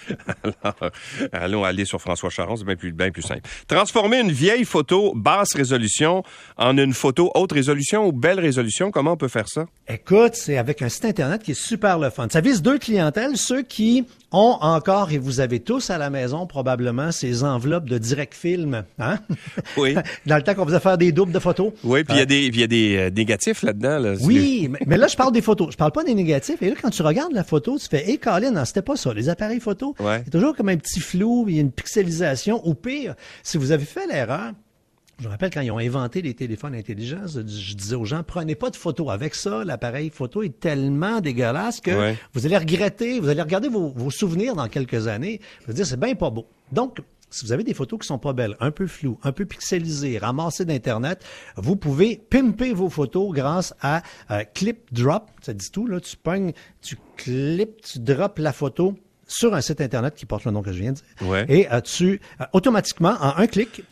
Alors, 0.62 0.93
allons 1.33 1.65
aller 1.65 1.85
sur 1.85 2.00
François 2.00 2.31
Charon, 2.31 2.56
c'est 2.56 2.65
bien 2.65 2.77
plus, 2.77 2.93
bien 2.93 3.11
plus 3.11 3.23
simple. 3.23 3.43
Transformer 3.67 4.21
une 4.21 4.31
vieille 4.31 4.65
photo 4.65 5.12
basse 5.17 5.55
résolution 5.55 6.23
en 6.56 6.79
une 6.79 6.93
photo 6.93 7.33
haute 7.35 7.53
résolution 7.53 8.06
ou 8.06 8.12
belle 8.12 8.39
résolution, 8.39 8.93
comment 8.93 9.12
on 9.12 9.17
peut 9.17 9.29
faire 9.29 9.49
ça? 9.49 9.67
Écoute, 9.89 10.35
c'est 10.35 10.56
avec 10.56 10.83
un 10.83 10.89
site 10.89 11.06
Internet 11.06 11.43
qui 11.43 11.53
est 11.53 11.61
super 11.61 11.99
le 11.99 12.11
fun. 12.11 12.29
Ça 12.31 12.41
vise 12.41 12.62
deux 12.62 12.79
clientèles, 12.79 13.37
ceux 13.37 13.62
qui 13.62 14.06
ont 14.33 14.59
encore, 14.61 15.11
et 15.12 15.19
vous 15.19 15.41
avez 15.41 15.61
tous 15.61 15.91
à 15.91 15.99
la 15.99 16.11
maison 16.11 16.47
probablement, 16.47 17.12
ces 17.12 17.45
enveloppes 17.45 17.89
de 17.89 17.99
direct 17.99 18.35
film. 18.35 18.85
Hein? 18.99 19.19
Oui. 19.77 19.97
Dans 20.27 20.37
le 20.37 20.43
temps 20.43 20.55
qu'on 20.55 20.67
faisait 20.67 20.81
faire 20.81 20.99
des 20.99 21.12
doubles 21.12 21.33
de 21.33 21.39
photos. 21.39 21.73
Oui, 21.88 22.05
puis 22.05 22.14
il 22.14 22.19
y 22.19 22.23
a 22.23 22.26
des, 22.26 22.49
y 22.49 22.62
a 22.62 22.67
des 22.67 22.96
euh, 22.96 23.11
négatifs 23.11 23.62
là-dedans. 23.62 23.99
Là. 23.99 24.14
Oui, 24.20 24.69
mais, 24.70 24.79
mais 24.87 24.96
là, 24.96 25.06
je 25.08 25.17
parle 25.17 25.32
des 25.32 25.43
photos. 25.43 25.69
Je 25.73 25.76
parle 25.76 25.93
pas 25.93 26.05
des 26.05 26.14
négatifs. 26.14 26.61
Et 26.62 26.69
là, 26.70 26.76
quand 26.81 26.90
tu 26.90 27.02
regardes 27.02 27.32
la 27.32 27.44
photo, 27.44 27.79
tu 27.79 27.87
fais, 27.88 28.08
hé, 28.11 28.19
Colin, 28.19 28.50
non, 28.52 28.64
c'était 28.64 28.82
pas 28.82 28.96
ça. 28.96 29.12
Les 29.14 29.29
appareils 29.29 29.61
photo, 29.61 29.94
Ouais. 30.00 30.23
a 30.26 30.31
toujours 30.31 30.55
comme 30.55 30.69
un 30.69 30.76
petit 30.76 31.00
flou, 31.00 31.46
il 31.49 31.55
y 31.56 31.58
a 31.58 31.62
une 31.62 31.73
pixelisation. 31.73 32.61
Ou 32.69 32.75
pire, 32.75 33.14
si 33.43 33.58
vous 33.58 33.73
avez 33.73 33.85
fait 33.85 34.06
l'erreur, 34.06 34.52
je 35.20 35.25
me 35.26 35.31
rappelle 35.31 35.50
quand 35.50 35.62
ils 35.62 35.70
ont 35.73 35.79
inventé 35.79 36.23
les 36.23 36.35
téléphones 36.35 36.76
intelligents, 36.76 37.26
je 37.26 37.40
je 37.40 37.75
disais 37.75 37.96
aux 37.96 38.05
gens, 38.05 38.23
prenez 38.25 38.55
pas 38.55 38.70
de 38.70 38.76
photos. 38.76 39.11
Avec 39.11 39.35
ça, 39.35 39.64
l'appareil 39.64 40.11
photo 40.11 40.44
est 40.44 40.61
tellement 40.61 41.20
dégueulasse 41.20 41.81
que 41.81 41.90
Ouais. 41.90 42.17
vous 42.35 42.46
allez 42.46 42.56
regretter, 42.56 43.19
vous 43.19 43.29
allez 43.29 43.43
regarder 43.43 43.69
vos, 43.69 43.88
vos 43.96 44.11
souvenirs 44.12 44.55
dans 44.55 44.69
quelques 44.69 45.08
années. 45.08 45.40
Vous 45.61 45.64
allez 45.73 45.75
dire, 45.75 45.87
c'est 45.87 45.99
bien 45.99 46.14
pas 46.14 46.31
beau. 46.31 46.46
Donc, 46.70 46.99
si 47.30 47.44
vous 47.44 47.52
avez 47.52 47.64
des 47.64 47.75
photos 47.75 48.00
qui 48.00 48.06
sont 48.06 48.19
pas 48.19 48.32
belles, 48.32 48.56
un 48.60 48.70
peu 48.70 48.86
floues, 48.86 49.19
un 49.22 49.32
peu 49.32 49.44
pixelisées, 49.44 50.19
ramassées 50.19 50.64
d'Internet, 50.64 51.25
vous 51.56 51.76
pouvez 51.76 52.20
pimper 52.30 52.72
vos 52.72 52.88
photos 52.88 53.32
grâce 53.32 53.75
à 53.80 54.02
euh, 54.30 54.44
Clip 54.54 54.92
Drop. 54.92 55.30
Ça 55.42 55.52
dit 55.52 55.70
tout, 55.70 55.87
là. 55.87 56.00
Tu 56.00 56.16
pognes, 56.16 56.52
tu 56.80 56.97
clips, 57.16 57.80
tu 57.82 57.99
drops 57.99 58.38
la 58.38 58.52
photo 58.52 58.94
sur 59.26 59.54
un 59.54 59.61
site 59.61 59.80
Internet 59.80 60.14
qui 60.14 60.26
porte 60.26 60.44
le 60.44 60.52
nom 60.52 60.62
que 60.62 60.73
je 60.73 60.80
viens 60.80 60.92
de 60.92 60.97
dire. 60.97 61.28
Ouais. 61.28 61.44
Et 61.49 61.70
euh, 61.70 61.80
tu, 61.80 62.20
euh, 62.40 62.44
automatiquement, 62.52 63.16
en 63.20 63.37
un 63.37 63.47
clic, 63.47 63.82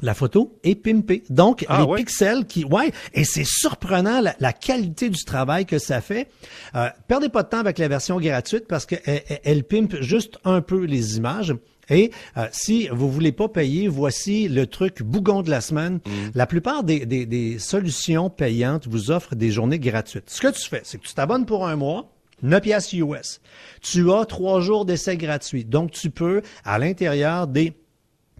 la 0.00 0.14
photo 0.14 0.58
est 0.64 0.74
pimpée. 0.74 1.22
Donc, 1.30 1.64
Ah, 1.68 1.78
les 1.80 1.84
ouais? 1.84 1.98
pixels 1.98 2.46
qui... 2.46 2.64
Ouais, 2.64 2.92
et 3.14 3.24
c'est 3.24 3.46
surprenant 3.46 4.20
la, 4.20 4.34
la 4.40 4.52
qualité 4.52 5.08
du 5.10 5.24
travail 5.24 5.66
que 5.66 5.78
ça 5.78 6.00
fait. 6.00 6.28
Euh, 6.74 6.88
perdez 7.08 7.28
pas 7.28 7.42
de 7.42 7.48
temps 7.48 7.58
avec 7.60 7.78
la 7.78 7.88
version 7.88 8.18
gratuite 8.20 8.66
parce 8.68 8.86
qu'elle 8.86 9.00
elle, 9.04 9.22
elle 9.44 9.64
pimpe 9.64 9.96
juste 10.00 10.38
un 10.44 10.60
peu 10.60 10.84
les 10.84 11.16
images. 11.16 11.54
Et 11.90 12.10
euh, 12.36 12.46
si 12.52 12.88
vous 12.92 13.10
voulez 13.10 13.32
pas 13.32 13.48
payer, 13.48 13.88
voici 13.88 14.46
le 14.48 14.66
truc 14.66 15.02
bougon 15.02 15.40
de 15.42 15.50
la 15.50 15.60
semaine. 15.62 16.00
La 16.34 16.46
plupart 16.46 16.84
des, 16.84 17.06
des, 17.06 17.24
des 17.24 17.58
solutions 17.58 18.28
payantes 18.28 18.86
vous 18.86 19.10
offrent 19.10 19.34
des 19.34 19.50
journées 19.50 19.78
gratuites. 19.78 20.28
Ce 20.28 20.40
que 20.42 20.48
tu 20.48 20.68
fais, 20.68 20.82
c'est 20.84 20.98
que 20.98 21.06
tu 21.06 21.14
t'abonnes 21.14 21.46
pour 21.46 21.66
un 21.66 21.76
mois, 21.76 22.12
9 22.42 22.60
piastres 22.60 22.94
US. 22.96 23.40
Tu 23.80 24.12
as 24.12 24.26
trois 24.26 24.60
jours 24.60 24.84
d'essai 24.84 25.16
gratuit. 25.16 25.64
Donc, 25.64 25.90
tu 25.90 26.10
peux, 26.10 26.42
à 26.64 26.78
l'intérieur 26.78 27.46
des 27.46 27.72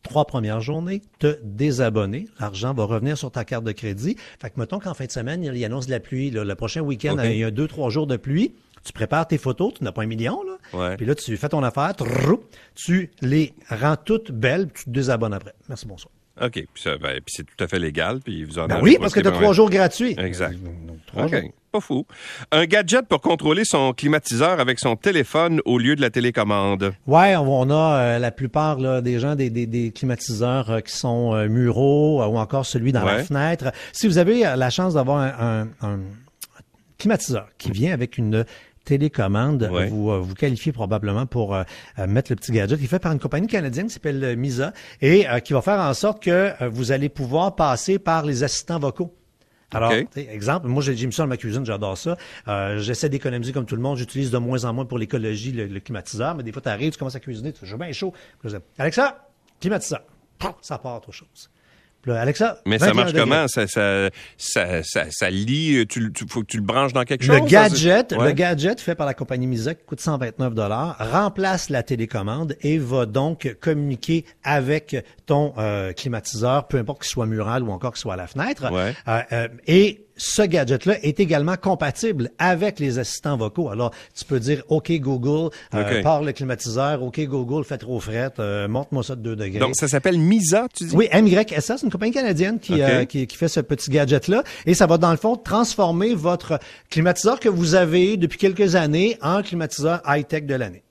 trois 0.02 0.26
premières 0.26 0.60
journées, 0.60 1.02
te 1.18 1.38
désabonner. 1.42 2.26
L'argent 2.40 2.74
va 2.74 2.84
revenir 2.84 3.16
sur 3.16 3.30
ta 3.30 3.44
carte 3.44 3.64
de 3.64 3.72
crédit. 3.72 4.16
Fait 4.40 4.50
que, 4.50 4.58
mettons 4.60 4.78
qu'en 4.78 4.94
fin 4.94 5.06
de 5.06 5.10
semaine, 5.10 5.42
il 5.44 5.64
annonce 5.64 5.86
de 5.86 5.92
la 5.92 6.00
pluie. 6.00 6.30
là. 6.30 6.44
le 6.44 6.54
prochain 6.54 6.80
week-end, 6.80 7.16
il 7.24 7.36
y 7.36 7.44
a 7.44 7.50
deux, 7.50 7.68
trois 7.68 7.90
jours 7.90 8.06
de 8.06 8.16
pluie. 8.16 8.54
Tu 8.84 8.92
prépares 8.92 9.26
tes 9.26 9.38
photos, 9.38 9.74
tu 9.74 9.84
n'as 9.84 9.92
pas 9.92 10.02
un 10.02 10.06
million, 10.06 10.40
là. 10.44 10.78
Ouais. 10.78 10.96
Puis 10.96 11.04
là, 11.04 11.14
tu 11.14 11.36
fais 11.36 11.48
ton 11.48 11.62
affaire, 11.62 11.94
tu 12.74 13.10
les 13.20 13.54
rends 13.68 13.96
toutes 13.96 14.30
belles, 14.30 14.68
puis 14.68 14.84
tu 14.84 14.84
te 14.84 14.90
désabonnes 14.90 15.34
après. 15.34 15.54
Merci, 15.68 15.86
bonsoir. 15.86 16.12
OK. 16.42 16.52
Puis, 16.52 16.84
ben, 16.84 17.20
puis 17.24 17.34
c'est 17.36 17.44
tout 17.44 17.62
à 17.64 17.68
fait 17.68 17.78
légal. 17.78 18.20
Puis 18.24 18.44
vous 18.44 18.58
en 18.58 18.66
Ben 18.66 18.78
oui, 18.82 18.96
parce 19.00 19.12
que 19.14 19.20
tu 19.20 19.28
as 19.28 19.32
trois 19.32 19.52
jours 19.52 19.70
gratuits. 19.70 20.14
Exact. 20.18 20.54
Donc, 20.62 20.98
trois 21.06 21.24
OK. 21.24 21.30
jours. 21.40 21.50
Pas 21.70 21.80
fou. 21.80 22.06
Un 22.50 22.64
gadget 22.64 23.06
pour 23.06 23.20
contrôler 23.20 23.62
son 23.66 23.92
climatiseur 23.92 24.58
avec 24.58 24.78
son 24.78 24.96
téléphone 24.96 25.60
au 25.66 25.76
lieu 25.78 25.96
de 25.96 26.00
la 26.00 26.08
télécommande. 26.08 26.94
Ouais, 27.06 27.36
on 27.36 27.68
a 27.68 27.98
euh, 27.98 28.18
la 28.18 28.30
plupart 28.30 28.78
là, 28.80 29.02
des 29.02 29.18
gens 29.20 29.34
des, 29.34 29.50
des, 29.50 29.66
des 29.66 29.90
climatiseurs 29.90 30.70
euh, 30.70 30.80
qui 30.80 30.96
sont 30.96 31.34
euh, 31.34 31.46
muraux 31.48 32.24
ou 32.24 32.38
encore 32.38 32.64
celui 32.64 32.92
dans 32.92 33.04
la 33.04 33.22
fenêtre. 33.22 33.70
Si 33.92 34.06
vous 34.08 34.16
avez 34.16 34.40
la 34.56 34.70
chance 34.70 34.94
d'avoir 34.94 35.18
un, 35.18 35.66
un- 35.82 35.86
un 35.86 35.98
climatiseur 36.98 37.48
qui 37.58 37.70
vient 37.70 37.92
avec 37.92 38.16
une 38.18 38.44
télécommande, 38.88 39.68
Ouais. 39.70 39.86
vous 39.88 40.10
euh, 40.10 40.18
vous 40.18 40.34
qualifiez 40.34 40.72
probablement 40.72 41.26
pour 41.26 41.54
euh, 41.54 41.62
euh, 41.98 42.06
mettre 42.06 42.32
le 42.32 42.36
petit 42.36 42.52
gadget. 42.52 42.78
Il 42.80 42.84
est 42.84 42.88
fait 42.88 42.98
par 42.98 43.12
une 43.12 43.18
compagnie 43.18 43.46
canadienne 43.46 43.86
qui 43.86 43.92
s'appelle 43.94 44.36
Misa 44.36 44.72
et 45.02 45.28
euh, 45.28 45.38
qui 45.40 45.52
va 45.52 45.60
faire 45.62 45.78
en 45.80 45.94
sorte 45.94 46.22
que 46.22 46.52
vous 46.68 46.90
allez 46.92 47.08
pouvoir 47.08 47.54
passer 47.54 47.98
par 47.98 48.24
les 48.24 48.42
assistants 48.44 48.78
vocaux 48.78 49.14
Alors, 49.72 49.92
exemple, 50.16 50.66
moi 50.68 50.82
j'ai 50.82 50.94
mis 51.06 51.12
ça 51.12 51.22
dans 51.24 51.28
ma 51.28 51.36
cuisine, 51.36 51.64
j'adore 51.66 51.98
ça. 51.98 52.16
Euh, 52.48 52.78
J'essaie 52.78 53.08
d'économiser 53.10 53.52
comme 53.52 53.66
tout 53.66 53.76
le 53.76 53.82
monde. 53.82 53.98
J'utilise 53.98 54.30
de 54.30 54.38
moins 54.38 54.64
en 54.64 54.72
moins 54.72 54.86
pour 54.86 54.98
l'écologie 54.98 55.52
le, 55.52 55.66
le 55.66 55.80
climatiseur, 55.80 56.34
mais 56.34 56.42
des 56.42 56.52
fois 56.52 56.62
tu 56.62 56.68
arrives, 56.70 56.92
tu 56.92 56.98
commences 56.98 57.16
à 57.16 57.20
cuisiner, 57.20 57.52
tu 57.52 57.66
fais 57.66 57.76
bien 57.76 57.92
chaud. 57.92 58.12
Alexa, 58.78 59.28
climatiseur. 59.60 60.00
Ça 60.62 60.78
part 60.78 60.96
autre 60.96 61.12
chose. 61.12 61.50
Là, 62.06 62.20
Alexa, 62.20 62.58
Mais 62.64 62.78
ça 62.78 62.86
21 62.86 62.94
marche 62.94 63.12
degrés. 63.12 63.28
comment? 63.28 63.48
Ça, 63.48 63.66
ça, 63.66 64.08
ça, 64.36 64.82
ça, 64.82 65.04
ça 65.10 65.30
lit, 65.30 65.84
tu, 65.88 66.12
tu, 66.12 66.24
faut 66.28 66.40
que 66.42 66.46
tu 66.46 66.56
le 66.58 66.62
branches 66.62 66.92
dans 66.92 67.02
quelque 67.04 67.24
chose? 67.24 67.34
Le 67.40 67.42
ça, 67.42 67.68
gadget, 67.68 68.12
Ouais. 68.12 68.26
le 68.28 68.32
gadget 68.32 68.80
fait 68.80 68.94
par 68.94 69.06
la 69.06 69.14
compagnie 69.14 69.46
Misa 69.46 69.74
qui 69.74 69.84
coûte 69.84 70.00
129 70.00 70.54
dollars 70.54 70.96
remplace 71.12 71.70
la 71.70 71.82
télécommande 71.82 72.56
et 72.62 72.78
va 72.78 73.04
donc 73.04 73.56
communiquer 73.60 74.24
avec 74.44 75.04
ton 75.26 75.52
euh, 75.58 75.92
climatiseur, 75.92 76.68
peu 76.68 76.78
importe 76.78 77.02
qu'il 77.02 77.10
soit 77.10 77.26
mural 77.26 77.62
ou 77.62 77.70
encore 77.72 77.92
qu'il 77.92 78.00
soit 78.00 78.14
à 78.14 78.16
la 78.16 78.26
fenêtre. 78.28 78.72
Ouais. 78.72 78.94
Euh, 79.08 79.20
euh, 79.32 79.48
et 79.66 80.06
ce 80.18 80.42
gadget-là 80.42 81.02
est 81.02 81.20
également 81.20 81.56
compatible 81.56 82.30
avec 82.38 82.78
les 82.78 82.98
assistants 82.98 83.36
vocaux. 83.36 83.70
Alors, 83.70 83.92
tu 84.14 84.24
peux 84.24 84.38
dire 84.40 84.62
OK 84.68 84.92
Google, 84.92 85.50
euh, 85.74 86.02
pars 86.02 86.22
le 86.22 86.32
climatiseur, 86.32 87.02
OK 87.02 87.20
Google, 87.20 87.64
fait 87.64 87.78
trop 87.78 88.00
fret, 88.00 88.32
euh, 88.38 88.68
monte-moi 88.68 89.02
ça 89.02 89.16
de 89.16 89.22
2 89.22 89.36
degrés. 89.36 89.58
Donc, 89.60 89.76
ça 89.76 89.88
s'appelle 89.88 90.18
Misa, 90.18 90.66
tu 90.74 90.84
dis? 90.84 90.94
Oui, 90.96 91.08
MYSA, 91.12 91.78
c'est 91.78 91.82
une 91.82 91.90
compagnie 91.90 92.12
canadienne 92.12 92.58
qui, 92.58 92.82
euh, 92.82 93.04
qui, 93.04 93.26
qui 93.26 93.36
fait 93.36 93.48
ce 93.48 93.60
petit 93.60 93.90
gadget-là. 93.90 94.42
Et 94.66 94.74
ça 94.74 94.86
va, 94.86 94.98
dans 94.98 95.12
le 95.12 95.16
fond, 95.16 95.36
transformer 95.36 96.14
votre 96.14 96.58
climatiseur 96.90 97.40
que 97.40 97.48
vous 97.48 97.74
avez 97.74 98.16
depuis 98.16 98.38
quelques 98.38 98.74
années 98.74 99.16
en 99.22 99.42
climatiseur 99.42 100.02
high-tech 100.06 100.44
de 100.44 100.54
l'année. 100.54 100.82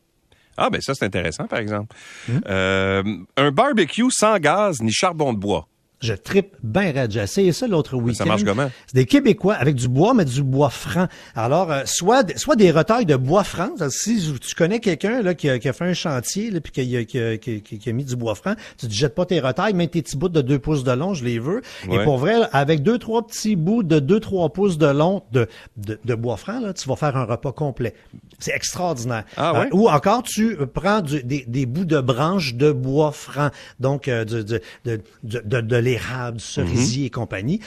Ah, 0.58 0.70
ben 0.72 0.82
ça, 0.82 0.94
c'est 0.96 1.06
intéressant, 1.06 1.46
par 1.46 1.60
exemple. 1.60 1.96
Hmm. 2.28 2.40
Euh, 2.48 3.04
un 3.38 3.52
barbecue 3.52 4.10
sans 4.10 4.38
gaz 4.38 4.82
ni 4.82 4.92
charbon 4.92 5.34
de 5.34 5.38
bois. 5.38 5.68
Je 6.00 6.14
tripe 6.14 6.56
bien 6.62 6.92
raide. 6.92 7.16
Essayé 7.16 7.52
ça 7.52 7.68
l'autre 7.68 7.96
week-end. 7.98 8.20
ça 8.20 8.26
marche 8.26 8.44
comment? 8.44 8.70
C'est 8.86 8.96
des 8.96 9.06
Québécois 9.06 9.56
avec 9.56 9.74
du 9.76 9.88
bois, 9.88 10.14
mais 10.14 10.26
du 10.26 10.44
bois 10.44 10.70
franc. 10.70 11.08
Alors, 11.36 11.72
euh, 11.72 11.82
soit, 11.86 12.38
soit 12.38 12.56
des 12.56 12.70
retailles 12.70 13.08
de 13.08 13.16
bois 13.16 13.44
franc. 13.44 13.72
Si 13.90 14.32
tu 14.40 14.54
connais 14.56 14.80
quelqu'un 14.80 15.24
là, 15.24 15.34
qui, 15.34 15.50
a, 15.50 15.58
qui 15.58 15.68
a 15.68 15.74
fait 15.74 15.86
un 15.86 15.94
chantier 15.96 16.52
là, 16.52 16.62
puis 16.62 16.72
qui 16.72 16.96
a, 16.98 17.04
qui, 17.04 17.20
a, 17.20 17.38
qui 17.38 17.64
a- 17.74 17.78
qui 17.78 17.90
a 17.90 17.94
mis 17.94 18.06
du 18.06 18.16
bois 18.16 18.36
franc, 18.36 18.54
tu 18.78 18.86
ne 18.86 18.92
jettes 18.92 19.16
pas 19.16 19.26
tes 19.26 19.40
retailles, 19.40 19.74
mets 19.74 19.88
tes 19.88 20.04
petits 20.04 20.18
bouts 20.18 20.30
de 20.30 20.42
2 20.42 20.60
pouces 20.60 20.84
de 20.84 20.92
long, 20.92 21.16
je 21.16 21.26
les 21.26 21.40
veux. 21.40 21.62
Ouais. 21.88 21.96
Et 21.96 22.04
pour 22.04 22.18
vrai, 22.20 22.36
avec 22.52 22.84
deux, 22.84 23.00
trois 23.00 23.26
petits 23.26 23.56
bouts 23.56 23.82
de 23.82 24.00
2-3 24.00 24.52
pouces 24.52 24.78
de 24.78 24.88
long 24.88 25.24
de, 25.32 25.48
de, 25.78 26.00
de 26.06 26.14
bois 26.16 26.38
franc, 26.38 26.60
là, 26.60 26.74
tu 26.74 26.88
vas 26.88 26.96
faire 26.96 27.18
un 27.18 27.24
repas 27.26 27.52
complet. 27.54 27.96
C'est 28.38 28.54
extraordinaire. 28.54 29.24
Ah 29.36 29.54
ouais? 29.54 29.60
Euh, 29.66 29.70
ou 29.76 29.90
encore, 29.90 30.22
tu 30.22 30.56
euh, 30.60 30.68
prends 30.68 31.02
du- 31.02 31.24
des, 31.24 31.44
des 31.48 31.66
bouts 31.66 31.86
de 31.86 32.00
branches 32.00 32.54
de 32.54 32.72
bois 32.72 33.12
franc, 33.12 33.50
donc 33.80 34.08
euh, 34.08 34.26
de, 34.26 34.44
de, 34.44 35.02
de 35.24 35.60
l'érable, 35.88 36.38
du 36.38 36.44
cerisier 36.44 37.06
et 37.06 37.10
compagnie. 37.10 37.60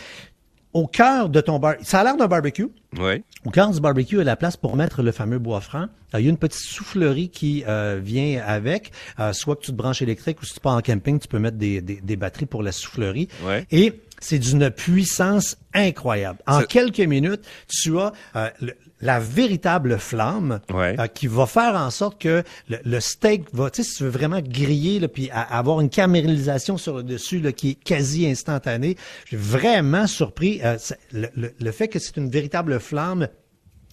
Au 0.73 0.87
cœur 0.87 1.29
de 1.29 1.41
ton 1.41 1.59
bar, 1.59 1.75
ça 1.83 1.99
a 2.01 2.05
l'air 2.05 2.17
d'un 2.17 2.29
barbecue. 2.29 2.69
Oui. 2.97 3.25
Au 3.45 3.51
cœur 3.51 3.71
du 3.73 3.81
barbecue, 3.81 4.15
il 4.15 4.19
y 4.19 4.21
a 4.21 4.25
la 4.25 4.37
place 4.37 4.57
pour 4.57 4.77
mettre 4.77 5.03
le 5.03 5.11
fameux 5.11 5.41
bois 5.41 5.61
franc. 5.61 5.87
Euh, 6.15 6.21
Il 6.21 6.25
y 6.25 6.27
a 6.29 6.31
une 6.31 6.37
petite 6.39 6.61
soufflerie 6.61 7.29
qui 7.29 7.65
euh, 7.67 7.99
vient 8.01 8.41
avec. 8.47 8.93
Euh, 9.19 9.33
soit 9.33 9.57
que 9.57 9.63
tu 9.63 9.73
te 9.73 9.77
branches 9.77 10.01
électrique 10.01 10.41
ou 10.41 10.45
si 10.45 10.55
tu 10.55 10.61
pars 10.61 10.77
en 10.77 10.81
camping, 10.81 11.19
tu 11.19 11.27
peux 11.27 11.41
mettre 11.41 11.57
des, 11.57 11.81
des, 11.81 12.01
des 12.01 12.17
batteries 12.17 12.47
pour 12.47 12.63
la 12.63 12.71
soufflerie. 12.71 13.27
Ouais. 13.45 13.67
Et 13.73 14.01
c'est 14.21 14.39
d'une 14.39 14.71
puissance 14.71 15.57
incroyable. 15.75 16.39
En 16.47 16.61
quelques 16.63 17.01
minutes, 17.01 17.43
tu 17.69 17.99
as 17.99 18.13
euh, 18.37 18.49
le- 18.61 18.77
la 19.01 19.19
véritable 19.19 19.99
flamme 19.99 20.61
Ouais. 20.73 20.95
euh, 21.01 21.07
qui 21.07 21.27
va 21.27 21.47
faire 21.47 21.75
en 21.75 21.91
sorte 21.91 22.21
que 22.21 22.43
le, 22.69 22.79
le 22.85 23.01
steak 23.01 23.45
va, 23.55 23.71
tu 23.71 23.83
sais, 23.83 23.89
si 23.91 23.97
tu 23.97 24.03
veux 24.05 24.11
vraiment 24.11 24.41
griller, 24.41 25.01
là, 25.01 25.09
puis 25.09 25.31
avoir 25.33 25.81
une 25.81 25.89
caramélisation 25.91 26.77
sur 26.77 26.97
le 26.99 27.03
dessus 27.03 27.41
là, 27.41 27.53
qui 27.53 27.71
est 27.71 27.75
quasi 27.75 28.27
instantanée, 28.27 28.97
je 29.25 29.29
suis 29.29 29.37
vraiment 29.37 30.07
surpris. 30.07 30.61
euh, 30.65 30.77
ça- 30.79 30.97
le, 31.13 31.29
le- 31.35 31.53
le 31.59 31.73
fait 31.73 31.89
que 31.89 31.99
c'est 31.99 32.17
une 32.17 32.31
véritable 32.31 32.79
flamme, 32.81 33.29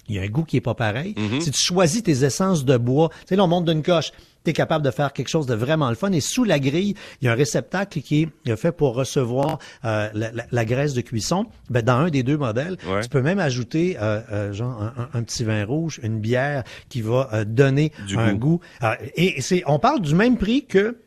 il 0.09 0.15
y 0.15 0.19
a 0.19 0.21
un 0.23 0.27
goût 0.27 0.43
qui 0.43 0.57
est 0.57 0.61
pas 0.61 0.73
pareil. 0.75 1.15
Si 1.39 1.51
tu 1.51 1.59
choisis 1.61 2.03
tes 2.03 2.23
essences 2.23 2.65
de 2.65 2.77
bois, 2.77 3.09
tu 3.09 3.15
sais, 3.29 3.35
là, 3.35 3.43
on 3.43 3.47
monte 3.47 3.65
d'une 3.65 3.83
coche, 3.83 4.11
tu 4.43 4.51
es 4.51 4.53
capable 4.53 4.85
de 4.85 4.91
faire 4.91 5.11
quelque 5.11 5.27
chose 5.27 5.45
de 5.45 5.55
vraiment 5.55 5.89
le 5.89 5.95
fun. 5.95 6.11
Et 6.13 6.21
sous 6.21 6.43
la 6.45 6.59
grille, 6.59 6.95
il 7.21 7.25
y 7.25 7.27
a 7.27 7.33
un 7.33 7.35
réceptacle 7.35 7.99
qui 8.01 8.29
est 8.45 8.55
fait 8.55 8.71
pour 8.71 8.95
recevoir 8.95 9.59
euh, 9.83 10.09
la, 10.13 10.31
la- 10.31 10.45
la 10.49 10.65
graisse 10.65 10.93
de 10.93 11.01
cuisson. 11.01 11.45
Ben, 11.69 11.81
dans 11.83 11.97
un 11.97 12.09
des 12.09 12.23
deux 12.23 12.37
modèles, 12.37 12.77
Ouais. 12.87 13.01
tu 13.01 13.09
peux 13.09 13.21
même 13.21 13.39
ajouter 13.39 13.97
euh, 14.01 14.21
euh, 14.31 14.53
genre 14.53 14.81
un, 14.81 14.93
un- 14.97 15.09
un 15.19 15.23
petit 15.23 15.43
vin 15.43 15.65
rouge, 15.65 15.99
une 16.03 16.19
bière 16.19 16.63
qui 16.87 17.01
va 17.01 17.29
euh, 17.33 17.43
donner 17.45 17.91
Du 18.07 18.17
un 18.17 18.33
goût. 18.33 18.61
Euh, 18.83 18.93
et 19.15 19.41
c'est, 19.41 19.63
on 19.65 19.79
parle 19.79 20.01
du 20.01 20.15
même 20.15 20.37
prix 20.37 20.65
que 20.65 20.97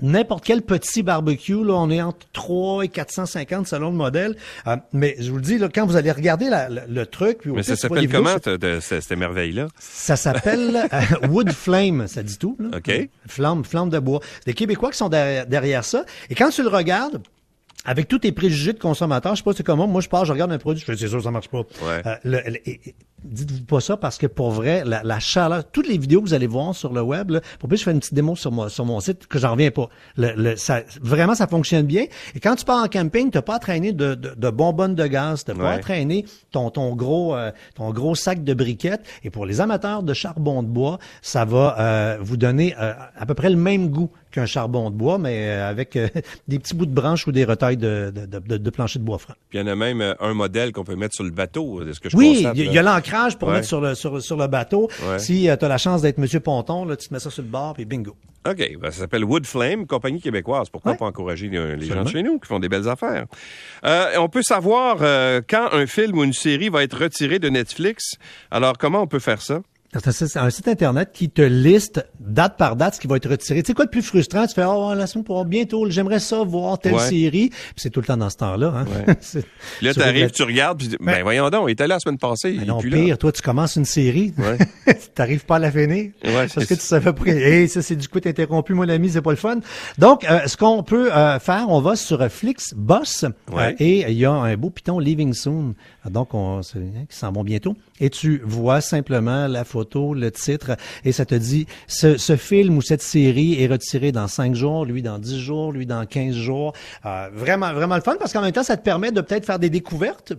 n'importe 0.00 0.44
quel 0.44 0.62
petit 0.62 1.02
barbecue, 1.02 1.64
là, 1.64 1.74
on 1.74 1.90
est 1.90 2.02
entre 2.02 2.26
3 2.32 2.84
et 2.84 2.88
450 2.88 3.66
selon 3.66 3.90
le 3.90 3.96
modèle. 3.96 4.36
Euh, 4.66 4.76
mais 4.92 5.16
je 5.18 5.30
vous 5.30 5.36
le 5.36 5.42
dis, 5.42 5.58
là, 5.58 5.68
quand 5.72 5.86
vous 5.86 5.96
allez 5.96 6.10
regarder 6.12 6.48
la- 6.50 6.68
le, 6.68 6.82
le 6.88 7.06
truc, 7.06 7.38
puis 7.38 7.50
au 7.50 7.54
Mais 7.54 7.62
ça 7.62 7.76
s'appelle 7.76 8.08
comment, 8.10 8.36
cette 8.42 8.80
cette 8.80 9.10
merveille-là? 9.18 9.68
Ça 9.78 10.16
s'appelle 10.16 10.88
euh, 10.92 11.28
Wood 11.28 11.52
Flame, 11.52 12.06
ça 12.08 12.22
dit 12.22 12.38
tout. 12.38 12.56
là. 12.58 12.78
OK. 12.78 13.08
Flamme, 13.26 13.64
flamme 13.64 13.90
de 13.90 13.98
bois. 13.98 14.20
C'est 14.40 14.46
des 14.46 14.54
Québécois 14.54 14.90
qui 14.90 14.98
sont 14.98 15.08
derrière, 15.08 15.46
derrière 15.46 15.84
ça. 15.84 16.04
Et 16.30 16.34
quand 16.34 16.50
tu 16.50 16.62
le 16.62 16.68
regardes, 16.68 17.20
avec 17.86 18.08
tous 18.08 18.18
tes 18.18 18.32
préjugés 18.32 18.72
de 18.74 18.78
consommateur, 18.78 19.34
je 19.34 19.38
sais 19.38 19.44
pas 19.44 19.52
c'est 19.54 19.62
comment, 19.62 19.86
moi 19.86 20.00
je 20.00 20.08
pars, 20.08 20.24
je 20.24 20.32
regarde 20.32 20.52
un 20.52 20.58
produit, 20.58 20.80
je 20.80 20.84
fais 20.84 20.96
c'est 20.96 21.08
sûr 21.08 21.22
ça 21.22 21.30
marche 21.30 21.48
pas. 21.48 21.58
Ouais. 21.60 22.02
Euh, 22.06 22.14
le- 22.24 22.42
le- 22.46 22.58
Dites-vous 23.24 23.64
pas 23.64 23.80
ça 23.80 23.96
parce 23.96 24.18
que 24.18 24.26
pour 24.28 24.50
vrai, 24.52 24.82
la, 24.84 25.02
la 25.02 25.18
chaleur, 25.18 25.64
toutes 25.72 25.88
les 25.88 25.98
vidéos 25.98 26.20
que 26.22 26.28
vous 26.28 26.34
allez 26.34 26.46
voir 26.46 26.74
sur 26.76 26.92
le 26.92 27.00
web, 27.00 27.30
là, 27.30 27.40
pour 27.58 27.68
plus 27.68 27.78
je 27.78 27.82
fais 27.82 27.90
une 27.90 27.98
petite 27.98 28.14
démo 28.14 28.36
sur 28.36 28.52
mon, 28.52 28.68
sur 28.68 28.84
mon 28.84 29.00
site 29.00 29.26
que 29.26 29.38
j'en 29.38 29.52
reviens 29.52 29.70
pas. 29.72 29.88
Le, 30.16 30.32
le- 30.36 30.54
ça, 30.56 30.82
vraiment, 31.00 31.34
ça 31.34 31.48
fonctionne 31.48 31.86
bien. 31.86 32.04
Et 32.36 32.40
quand 32.40 32.54
tu 32.54 32.64
pars 32.64 32.84
en 32.84 32.88
camping, 32.88 33.30
t'as 33.30 33.42
pas 33.42 33.56
à 33.56 33.58
traîner 33.58 33.92
de, 33.92 34.14
de, 34.14 34.34
de 34.36 34.50
bonbonnes 34.50 34.94
de 34.94 35.06
gaz, 35.06 35.44
t'as 35.44 35.54
pas 35.54 35.62
Ouais. 35.64 35.74
à 35.74 35.78
traîner 35.78 36.24
ton, 36.52 36.70
ton 36.70 36.94
gros, 36.94 37.34
euh, 37.34 37.50
ton 37.74 37.90
gros 37.90 38.14
sac 38.14 38.44
de 38.44 38.54
briquettes. 38.54 39.02
Et 39.24 39.30
pour 39.30 39.44
les 39.46 39.60
amateurs 39.60 40.04
de 40.04 40.14
charbon 40.14 40.62
de 40.62 40.68
bois, 40.68 40.98
ça 41.22 41.44
va 41.44 41.80
euh, 41.80 42.18
vous 42.20 42.36
donner 42.36 42.76
euh, 42.78 42.92
à 43.18 43.26
peu 43.26 43.34
près 43.34 43.50
le 43.50 43.56
même 43.56 43.88
goût 43.88 44.10
qu'un 44.36 44.46
charbon 44.46 44.90
de 44.90 44.94
bois, 44.96 45.18
mais 45.18 45.48
euh, 45.48 45.68
avec 45.68 45.96
euh, 45.96 46.08
des 46.48 46.58
petits 46.58 46.74
bouts 46.74 46.86
de 46.86 46.94
branches 46.94 47.26
ou 47.26 47.32
des 47.32 47.44
retailles 47.44 47.76
de, 47.76 48.12
de, 48.14 48.56
de, 48.58 48.70
plancher 48.70 48.98
de 48.98 49.04
bois 49.04 49.18
franc. 49.18 49.34
Puis 49.48 49.58
il 49.58 49.62
y 49.62 49.64
en 49.64 49.66
a 49.72 49.74
même 49.74 50.00
euh, 50.00 50.14
un 50.20 50.34
modèle 50.34 50.72
qu'on 50.72 50.84
peut 50.84 50.94
mettre 50.96 51.14
sur 51.14 51.24
le 51.24 51.30
bateau, 51.30 51.82
de 51.82 51.92
ce 51.92 52.00
que 52.00 52.08
je 52.10 52.16
Oui, 52.16 52.46
il 52.54 52.72
y, 52.72 52.78
a 52.78 52.82
l'ancrage 52.82 53.38
pour 53.38 53.48
Ouais. 53.48 53.54
mettre 53.54 53.66
sur 53.66 53.80
le, 53.80 53.94
sur, 53.94 54.20
sur 54.20 54.36
le 54.36 54.46
bateau. 54.46 54.88
Ouais. 55.08 55.18
Si 55.18 55.42
tu 55.58 55.64
as 55.64 55.68
la 55.68 55.78
chance 55.78 56.02
d'être 56.02 56.18
Monsieur 56.18 56.40
Ponton, 56.40 56.84
là, 56.84 56.96
tu 56.96 57.08
te 57.08 57.14
mets 57.14 57.20
ça 57.20 57.30
sur 57.30 57.42
le 57.42 57.48
bord, 57.48 57.74
puis 57.74 57.84
bingo. 57.84 58.14
OK. 58.48 58.56
Ben, 58.80 58.90
ça 58.90 59.00
s'appelle 59.00 59.24
Wood 59.24 59.46
Flame, 59.46 59.86
compagnie 59.86 60.20
québécoise. 60.20 60.68
Pourquoi 60.68 60.92
Ouais. 60.92 60.98
pas 60.98 61.06
encourager 61.06 61.48
les, 61.48 61.76
les 61.76 61.86
gens 61.86 62.04
de 62.04 62.08
chez 62.08 62.22
nous 62.22 62.38
qui 62.38 62.46
font 62.46 62.60
des 62.60 62.68
belles 62.68 62.88
affaires? 62.88 63.26
Euh, 63.84 64.12
on 64.18 64.28
peut 64.28 64.42
savoir 64.42 64.98
euh, 65.00 65.40
quand 65.48 65.68
un 65.72 65.86
film 65.86 66.18
ou 66.18 66.24
une 66.24 66.32
série 66.32 66.68
va 66.68 66.82
être 66.84 66.96
retiré 66.98 67.38
de 67.38 67.48
Netflix. 67.48 68.14
Alors, 68.50 68.78
comment 68.78 69.00
on 69.02 69.06
peut 69.06 69.18
faire 69.18 69.40
ça? 69.42 69.60
C'est 70.10 70.36
un- 70.36 70.50
site 70.50 70.68
Internet 70.68 71.10
qui 71.12 71.28
te 71.30 71.42
liste 71.42 72.04
date 72.20 72.56
par 72.56 72.76
date 72.76 72.94
ce 72.96 73.00
qui 73.00 73.06
va 73.06 73.16
être 73.16 73.28
retiré. 73.28 73.62
Tu 73.62 73.68
sais 73.68 73.74
quoi 73.74 73.84
le 73.84 73.90
plus 73.90 74.02
frustrant? 74.02 74.46
Tu 74.46 74.54
fais, 74.54 74.64
oh, 74.64 74.92
la 74.94 75.06
semaine 75.06 75.24
pour 75.24 75.44
bientôt, 75.44 75.88
j'aimerais 75.90 76.18
ça 76.18 76.42
voir 76.42 76.78
telle 76.78 76.94
Ouais. 76.94 77.08
série. 77.08 77.48
Puis 77.50 77.74
c'est 77.76 77.90
tout 77.90 78.00
le 78.00 78.06
temps 78.06 78.16
dans 78.16 78.30
ce 78.30 78.36
temps-là. 78.36 78.72
Hein? 78.76 78.84
Ouais. 79.06 79.14
Là, 79.82 79.94
tu 79.94 80.02
arrives, 80.02 80.30
tu 80.30 80.42
regardes, 80.42 80.78
puis 80.78 80.88
tu 80.88 80.96
dis, 80.96 81.04
ben 81.04 81.22
voyons 81.22 81.48
donc, 81.50 81.64
il 81.68 81.72
était 81.72 81.86
là 81.86 81.96
la 81.96 82.00
semaine 82.00 82.18
passée, 82.18 82.52
il 82.52 82.62
est 82.62 82.66
non, 82.66 82.80
là. 82.82 82.96
pire, 82.96 83.18
toi, 83.18 83.32
tu 83.32 83.42
commences 83.42 83.76
une 83.76 83.84
série. 83.84 84.32
Ouais. 84.38 84.58
tu 84.86 84.94
n'arrives 85.18 85.44
pas 85.44 85.56
à 85.56 85.58
la 85.60 85.70
finir. 85.70 86.10
Ouais, 86.24 86.46
parce 86.54 86.66
que 86.66 86.74
tu 86.74 86.80
savais 86.80 87.12
pas. 87.12 87.24
Hey, 87.26 87.68
ça, 87.68 87.82
c'est 87.82 87.96
du 87.96 88.08
coup 88.08 88.18
interrompu, 88.24 88.74
mon 88.74 88.88
ami, 88.88 89.10
c'est 89.10 89.22
pas 89.22 89.30
le 89.30 89.36
fun. 89.36 89.58
Donc, 89.98 90.24
euh, 90.24 90.40
ce 90.46 90.56
qu'on 90.56 90.82
peut 90.82 91.12
euh, 91.14 91.38
faire, 91.38 91.66
on 91.68 91.80
va 91.80 91.96
sur 91.96 92.26
Flixbus 92.30 93.26
Ouais. 93.52 93.68
euh, 93.68 93.72
et 93.78 94.10
il 94.10 94.18
y 94.18 94.24
a 94.24 94.32
un 94.32 94.56
beau 94.56 94.70
piton 94.70 94.98
Living 94.98 95.32
Soon. 95.32 95.74
Donc, 96.10 96.34
on, 96.34 96.60
qui 96.60 97.16
s'en 97.16 97.32
vont 97.32 97.44
bientôt. 97.44 97.76
Et 98.00 98.10
tu 98.10 98.40
vois 98.44 98.80
simplement 98.80 99.46
la 99.46 99.64
photo, 99.64 100.14
le 100.14 100.30
titre, 100.30 100.76
et 101.04 101.12
ça 101.12 101.24
te 101.24 101.34
dit 101.34 101.66
ce, 101.86 102.16
ce 102.16 102.36
film 102.36 102.76
ou 102.76 102.82
cette 102.82 103.02
série 103.02 103.62
est 103.62 103.66
retiré 103.66 104.12
dans 104.12 104.28
cinq 104.28 104.54
jours, 104.54 104.84
lui 104.84 105.02
dans 105.02 105.18
10 105.18 105.40
jours, 105.40 105.72
lui 105.72 105.86
dans 105.86 106.04
15 106.06 106.34
jours. 106.34 106.72
Euh, 107.04 107.28
vraiment, 107.32 107.72
vraiment 107.72 107.96
le 107.96 108.02
fun 108.02 108.16
parce 108.18 108.32
qu'en 108.32 108.42
même 108.42 108.52
temps, 108.52 108.62
ça 108.62 108.76
te 108.76 108.82
permet 108.82 109.12
de 109.12 109.20
peut-être 109.20 109.46
faire 109.46 109.58
des 109.58 109.70
découvertes. 109.70 110.34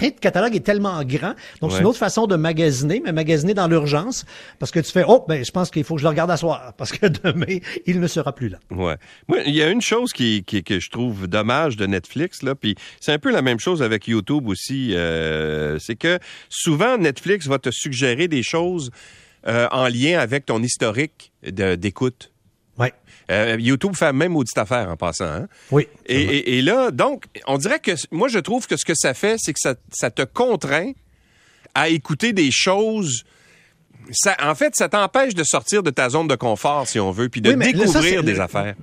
Et 0.00 0.06
le 0.06 0.10
catalogue 0.20 0.54
est 0.54 0.60
tellement 0.64 1.02
grand. 1.04 1.34
Donc, 1.60 1.72
c'est 1.72 1.80
une 1.80 1.86
autre 1.86 1.98
façon 1.98 2.26
de 2.26 2.36
magasiner, 2.36 3.00
mais 3.04 3.12
magasiner 3.12 3.54
dans 3.54 3.66
l'urgence. 3.66 4.24
Parce 4.58 4.70
que 4.70 4.80
tu 4.80 4.92
fais, 4.92 5.04
oh, 5.06 5.24
ben, 5.28 5.44
je 5.44 5.50
pense 5.50 5.70
qu'il 5.70 5.82
faut 5.84 5.94
que 5.96 6.00
je 6.00 6.04
le 6.06 6.10
regarde 6.10 6.30
à 6.30 6.36
soir. 6.36 6.72
Parce 6.76 6.92
que 6.92 7.06
demain, 7.24 7.58
il 7.86 8.00
ne 8.00 8.06
sera 8.06 8.32
plus 8.34 8.48
là. 8.48 8.58
Ouais. 8.70 8.96
Moi, 9.26 9.38
il 9.46 9.54
y 9.54 9.62
a 9.62 9.70
une 9.70 9.80
chose 9.82 10.12
qui, 10.12 10.44
qui- 10.44 10.62
que 10.62 10.78
je 10.80 10.90
trouve 10.90 11.26
dommage 11.26 11.76
de 11.76 11.86
Netflix, 11.86 12.42
là, 12.42 12.54
puis 12.54 12.74
c'est 13.00 13.12
un 13.12 13.18
peu 13.18 13.30
la 13.32 13.42
même 13.42 13.58
chose 13.58 13.82
avec 13.82 14.06
YouTube 14.06 14.46
aussi. 14.48 14.94
euh, 14.94 15.78
c'est 15.78 15.96
que 15.96 16.18
souvent, 16.48 16.96
Netflix 16.98 17.46
va 17.46 17.58
te 17.58 17.70
suggérer 17.70 18.28
des 18.28 18.42
choses 18.42 18.90
euh, 19.46 19.66
en 19.72 19.88
lien 19.88 20.18
avec 20.18 20.46
ton 20.46 20.62
historique 20.62 21.32
d'écoute. 21.42 22.32
Ouais. 22.78 22.92
Euh, 23.30 23.56
YouTube 23.58 23.94
fait 23.94 24.06
la 24.06 24.12
même 24.12 24.32
maudite 24.32 24.56
affaire 24.56 24.88
en 24.88 24.96
passant. 24.96 25.26
Hein? 25.26 25.48
Oui. 25.70 25.86
Et, 26.06 26.20
et- 26.22 26.58
et 26.58 26.62
là, 26.62 26.90
donc, 26.90 27.24
on 27.46 27.58
dirait 27.58 27.78
que 27.80 27.92
moi, 28.10 28.28
je 28.28 28.38
trouve 28.38 28.66
que 28.66 28.76
ce 28.76 28.84
que 28.84 28.94
ça 28.94 29.12
fait, 29.14 29.36
c'est 29.38 29.52
que 29.52 29.60
ça, 29.60 29.74
ça 29.92 30.10
te 30.10 30.22
contraint 30.22 30.92
à 31.74 31.88
écouter 31.88 32.32
des 32.32 32.50
choses 32.50 33.24
ça, 34.10 34.34
en 34.42 34.54
fait, 34.54 34.74
ça 34.74 34.88
t'empêche 34.88 35.34
de 35.34 35.44
sortir 35.44 35.82
de 35.82 35.90
ta 35.90 36.08
zone 36.08 36.28
de 36.28 36.34
confort, 36.34 36.88
si 36.88 36.98
on 36.98 37.10
veut, 37.10 37.28
puis 37.28 37.42
de 37.42 37.50
Oui, 37.50 37.56
mais 37.56 37.72
là, 37.72 37.86
ça, 37.86 38.00
découvrir 38.00 38.24
des 38.24 38.32
le- 38.32 38.40
affaires. 38.40 38.74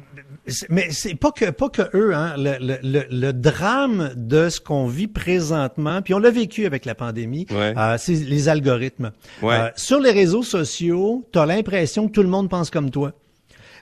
Mais 0.70 0.92
c'est 0.92 1.16
pas 1.16 1.32
que 1.32 1.50
pas 1.50 1.70
que 1.70 1.82
eux, 1.98 2.14
hein. 2.14 2.36
Le, 2.38 2.58
le, 2.60 2.78
le, 2.84 3.06
le 3.10 3.34
drame 3.34 4.14
de 4.16 4.50
ce 4.50 4.60
qu'on 4.62 4.86
vit 4.86 5.08
présentement, 5.08 6.04
puis 6.04 6.14
on 6.14 6.20
l'a 6.20 6.30
vécu 6.30 6.68
avec 6.68 6.86
la 6.86 6.94
pandémie, 6.94 7.48
Ouais. 7.50 7.74
euh, 7.76 7.96
c'est 7.98 8.14
les 8.14 8.50
algorithmes. 8.50 9.12
Ouais. 9.42 9.56
Euh, 9.56 9.70
sur 9.76 10.00
les 10.00 10.12
réseaux 10.12 10.44
sociaux, 10.44 11.28
tu 11.34 11.40
as 11.40 11.48
l'impression 11.48 12.08
que 12.08 12.12
tout 12.12 12.22
le 12.22 12.30
monde 12.30 12.48
pense 12.48 12.70
comme 12.70 12.92
toi. 12.92 13.14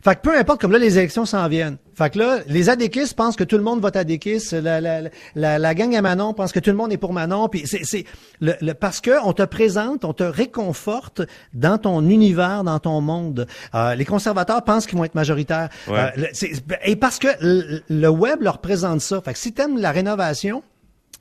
Fait 0.03 0.15
que 0.15 0.22
peu 0.22 0.38
importe, 0.38 0.60
comme 0.60 0.74
là, 0.74 0.79
les 0.79 0.98
élections 0.98 1.25
s'en 1.25 1.48
viennent. 1.48 1.77
Fait 1.95 2.10
que 2.10 2.19
là, 2.19 2.39
les 2.48 2.69
adéquistes 2.69 3.13
pensent 3.15 3.36
que 3.38 3.43
tout 3.45 3.55
le 3.55 3.63
monde 3.63 3.79
vote 3.79 3.95
adéquiste. 3.95 4.51
La, 4.51 4.81
la, 4.81 5.01
la, 5.36 5.60
la 5.60 5.74
gang 5.75 5.95
à 5.95 6.01
Manon 6.01 6.33
pense 6.33 6.51
que 6.51 6.60
tout 6.60 6.72
le 6.72 6.75
monde 6.75 6.91
est 6.91 6.98
pour 6.98 7.13
Manon. 7.13 7.48
Puis 7.48 7.63
c'est, 7.65 7.81
c'est 7.83 8.03
le, 8.41 8.53
le- 8.62 8.74
parce 8.74 9.00
que 9.00 9.12
on 9.24 9.31
te 9.31 9.43
présente, 9.43 10.03
on 10.03 10.12
te 10.12 10.24
réconforte 10.24 11.22
dans 11.53 11.77
ton 11.77 12.01
univers, 12.07 12.63
dans 12.65 12.79
ton 12.79 13.00
monde. 13.00 13.48
Euh, 13.75 13.95
les 13.95 14.05
conservateurs 14.05 14.63
pensent 14.63 14.88
qu'ils 14.88 14.98
vont 14.98 15.05
être 15.05 15.15
majoritaires. 15.15 15.69
Ouais. 15.88 16.00
Euh, 16.00 16.10
le- 16.17 16.75
et 16.86 16.95
parce 16.98 17.19
que 17.19 17.27
le, 17.39 17.81
le 17.89 18.07
web 18.10 18.41
leur 18.41 18.57
présente 18.57 19.00
ça. 19.00 19.22
Fait 19.22 19.31
que 19.33 19.39
si 19.39 19.53
t'aimes 19.53 19.77
la 19.77 19.91
rénovation, 19.91 20.63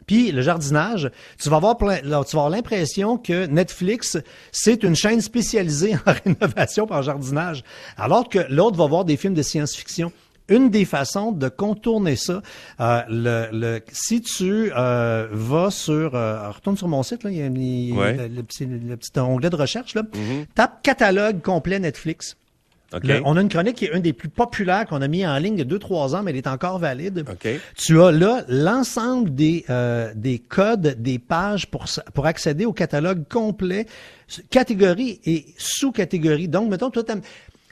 puis 0.06 0.32
le 0.32 0.42
jardinage, 0.42 1.10
tu 1.40 1.48
vas 1.48 1.56
avoir 1.56 1.76
plein, 1.76 2.00
là, 2.02 2.22
tu 2.24 2.36
vas 2.36 2.42
avoir 2.44 2.50
l'impression 2.50 3.18
que 3.18 3.46
Netflix, 3.46 4.18
c'est 4.50 4.82
une 4.82 4.94
chaîne 4.96 5.20
spécialisée 5.20 5.94
en 6.06 6.12
rénovation 6.24 6.86
par 6.86 7.02
jardinage, 7.02 7.64
alors 7.96 8.28
que 8.28 8.40
l'autre 8.48 8.76
va 8.76 8.86
voir 8.86 9.04
des 9.04 9.16
films 9.16 9.34
de 9.34 9.42
science-fiction. 9.42 10.12
Une 10.48 10.70
des 10.70 10.84
façons 10.84 11.30
de 11.30 11.48
contourner 11.48 12.16
ça, 12.16 12.42
euh, 12.80 13.00
le, 13.08 13.48
le, 13.52 13.80
si 13.92 14.20
tu 14.20 14.70
euh, 14.76 15.28
vas 15.30 15.70
sur, 15.70 16.14
euh, 16.16 16.50
retourne 16.50 16.76
sur 16.76 16.88
mon 16.88 17.02
site, 17.04 17.22
là, 17.22 17.30
il 17.30 17.36
y 17.38 17.42
a, 17.42 17.46
il 17.46 17.92
Ouais. 17.96 18.16
le, 18.16 18.26
le 18.28 18.42
petit, 18.42 18.66
le 18.66 18.96
petit 18.96 19.18
onglet 19.20 19.50
de 19.50 19.56
recherche, 19.56 19.94
là, 19.94 20.02
tape 20.56 20.82
catalogue 20.82 21.40
complet 21.42 21.78
Netflix. 21.78 22.36
Le- 23.02 23.22
on 23.24 23.36
a 23.36 23.40
une 23.40 23.48
chronique 23.48 23.76
qui 23.76 23.84
est 23.86 23.94
une 23.94 24.02
des 24.02 24.12
plus 24.12 24.28
populaires 24.28 24.86
qu'on 24.86 25.00
a 25.02 25.08
mis 25.08 25.26
en 25.26 25.36
ligne 25.38 25.54
il 25.54 25.58
y 25.58 25.62
a 25.62 25.64
deux, 25.64 25.78
trois 25.78 26.14
ans, 26.14 26.22
mais 26.22 26.30
elle 26.30 26.36
est 26.36 26.46
encore 26.46 26.78
valide. 26.78 27.24
Tu 27.76 28.00
as 28.00 28.12
là 28.12 28.44
l'ensemble 28.48 29.34
des, 29.34 29.64
euh, 29.70 30.12
des 30.14 30.38
codes, 30.38 30.96
des 30.98 31.18
pages 31.18 31.66
pour, 31.68 31.86
accéder 32.26 32.64
au 32.64 32.72
catalogue 32.72 33.24
complet, 33.28 33.86
catégorie 34.50 35.20
et 35.24 35.46
sous-catégorie. 35.58 36.48
Donc, 36.48 36.70
mettons, 36.70 36.90
toi, 36.90 37.02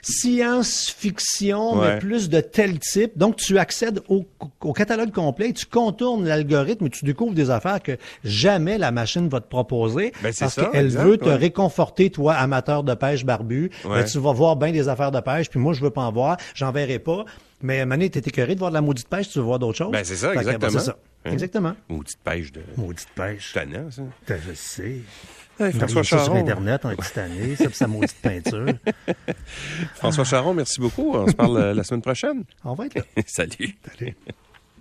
science-fiction, 0.02 1.78
Ouais. 1.78 1.94
mais 1.94 1.98
plus 1.98 2.28
de 2.28 2.40
tel 2.40 2.78
type. 2.78 3.12
Donc, 3.16 3.36
tu 3.36 3.58
accèdes 3.58 4.00
au, 4.08 4.26
au 4.60 4.72
catalogue 4.72 5.12
complet, 5.12 5.50
et 5.50 5.52
tu 5.52 5.66
contournes 5.66 6.26
l'algorithme 6.26 6.86
et 6.86 6.90
tu 6.90 7.04
découvres 7.04 7.34
des 7.34 7.50
affaires 7.50 7.82
que 7.82 7.96
jamais 8.24 8.78
la 8.78 8.90
machine 8.90 9.28
va 9.28 9.40
te 9.40 9.48
proposer. 9.48 10.12
Ben, 10.22 10.32
parce 10.38 10.54
qu'elle 10.54 10.88
veut 10.88 11.18
te 11.18 11.24
ouais. 11.26 11.34
réconforter, 11.36 12.10
toi, 12.10 12.34
amateur 12.34 12.82
de 12.84 12.94
pêche 12.94 13.24
barbu. 13.24 13.70
Ouais. 13.84 14.00
Ben, 14.00 14.04
tu 14.04 14.18
vas 14.18 14.32
voir 14.32 14.56
bien 14.56 14.72
des 14.72 14.88
affaires 14.88 15.10
de 15.10 15.20
pêche, 15.20 15.48
puis 15.50 15.58
moi, 15.60 15.72
je 15.72 15.80
veux 15.82 15.90
pas 15.90 16.02
en 16.02 16.12
voir, 16.12 16.36
j'en 16.54 16.72
verrai 16.72 16.98
pas. 16.98 17.24
Mais 17.62 17.84
Mané, 17.84 18.08
t'es 18.08 18.20
écœuré 18.20 18.54
de 18.54 18.58
voir 18.58 18.70
de 18.70 18.74
la 18.76 18.80
maudite 18.80 19.08
pêche, 19.08 19.28
tu 19.28 19.38
veux 19.38 19.44
voir 19.44 19.58
d'autres 19.58 19.76
choses. 19.78 19.92
Ben, 19.92 20.02
c'est 20.04 20.16
ça, 20.16 20.28
que, 20.30 20.34
ben, 20.36 20.40
exactement. 20.40 20.70
c'est 20.78 20.86
ça. 20.86 20.96
Hein? 21.26 21.32
Exactement. 21.32 21.74
Maudite 21.90 22.18
pêche 22.24 22.50
de 22.52 22.62
Maudite 22.78 23.08
pêche. 23.14 23.52
tannant, 23.52 23.90
ça. 23.90 24.02
Je 24.28 24.54
sais. 24.54 24.96
Hey, 25.60 25.72
François 25.72 26.02
ça 26.02 26.16
sur 26.16 26.18
Charon. 26.24 26.36
Internet 26.36 26.86
en 26.86 26.96
petite 26.96 27.18
année, 27.18 27.54
ça, 27.54 27.66
sa 27.70 27.86
maudite 27.86 28.16
peinture. 28.22 28.66
François 29.96 30.24
Charon, 30.24 30.54
merci 30.54 30.80
beaucoup. 30.80 31.14
On 31.14 31.26
se 31.26 31.34
parle 31.34 31.58
euh, 31.58 31.74
la 31.74 31.84
semaine 31.84 32.00
prochaine. 32.00 32.44
On 32.64 32.72
va 32.72 32.86
être 32.86 32.94
là. 32.94 33.02
Salut. 33.26 33.76
Allez. 33.98 34.16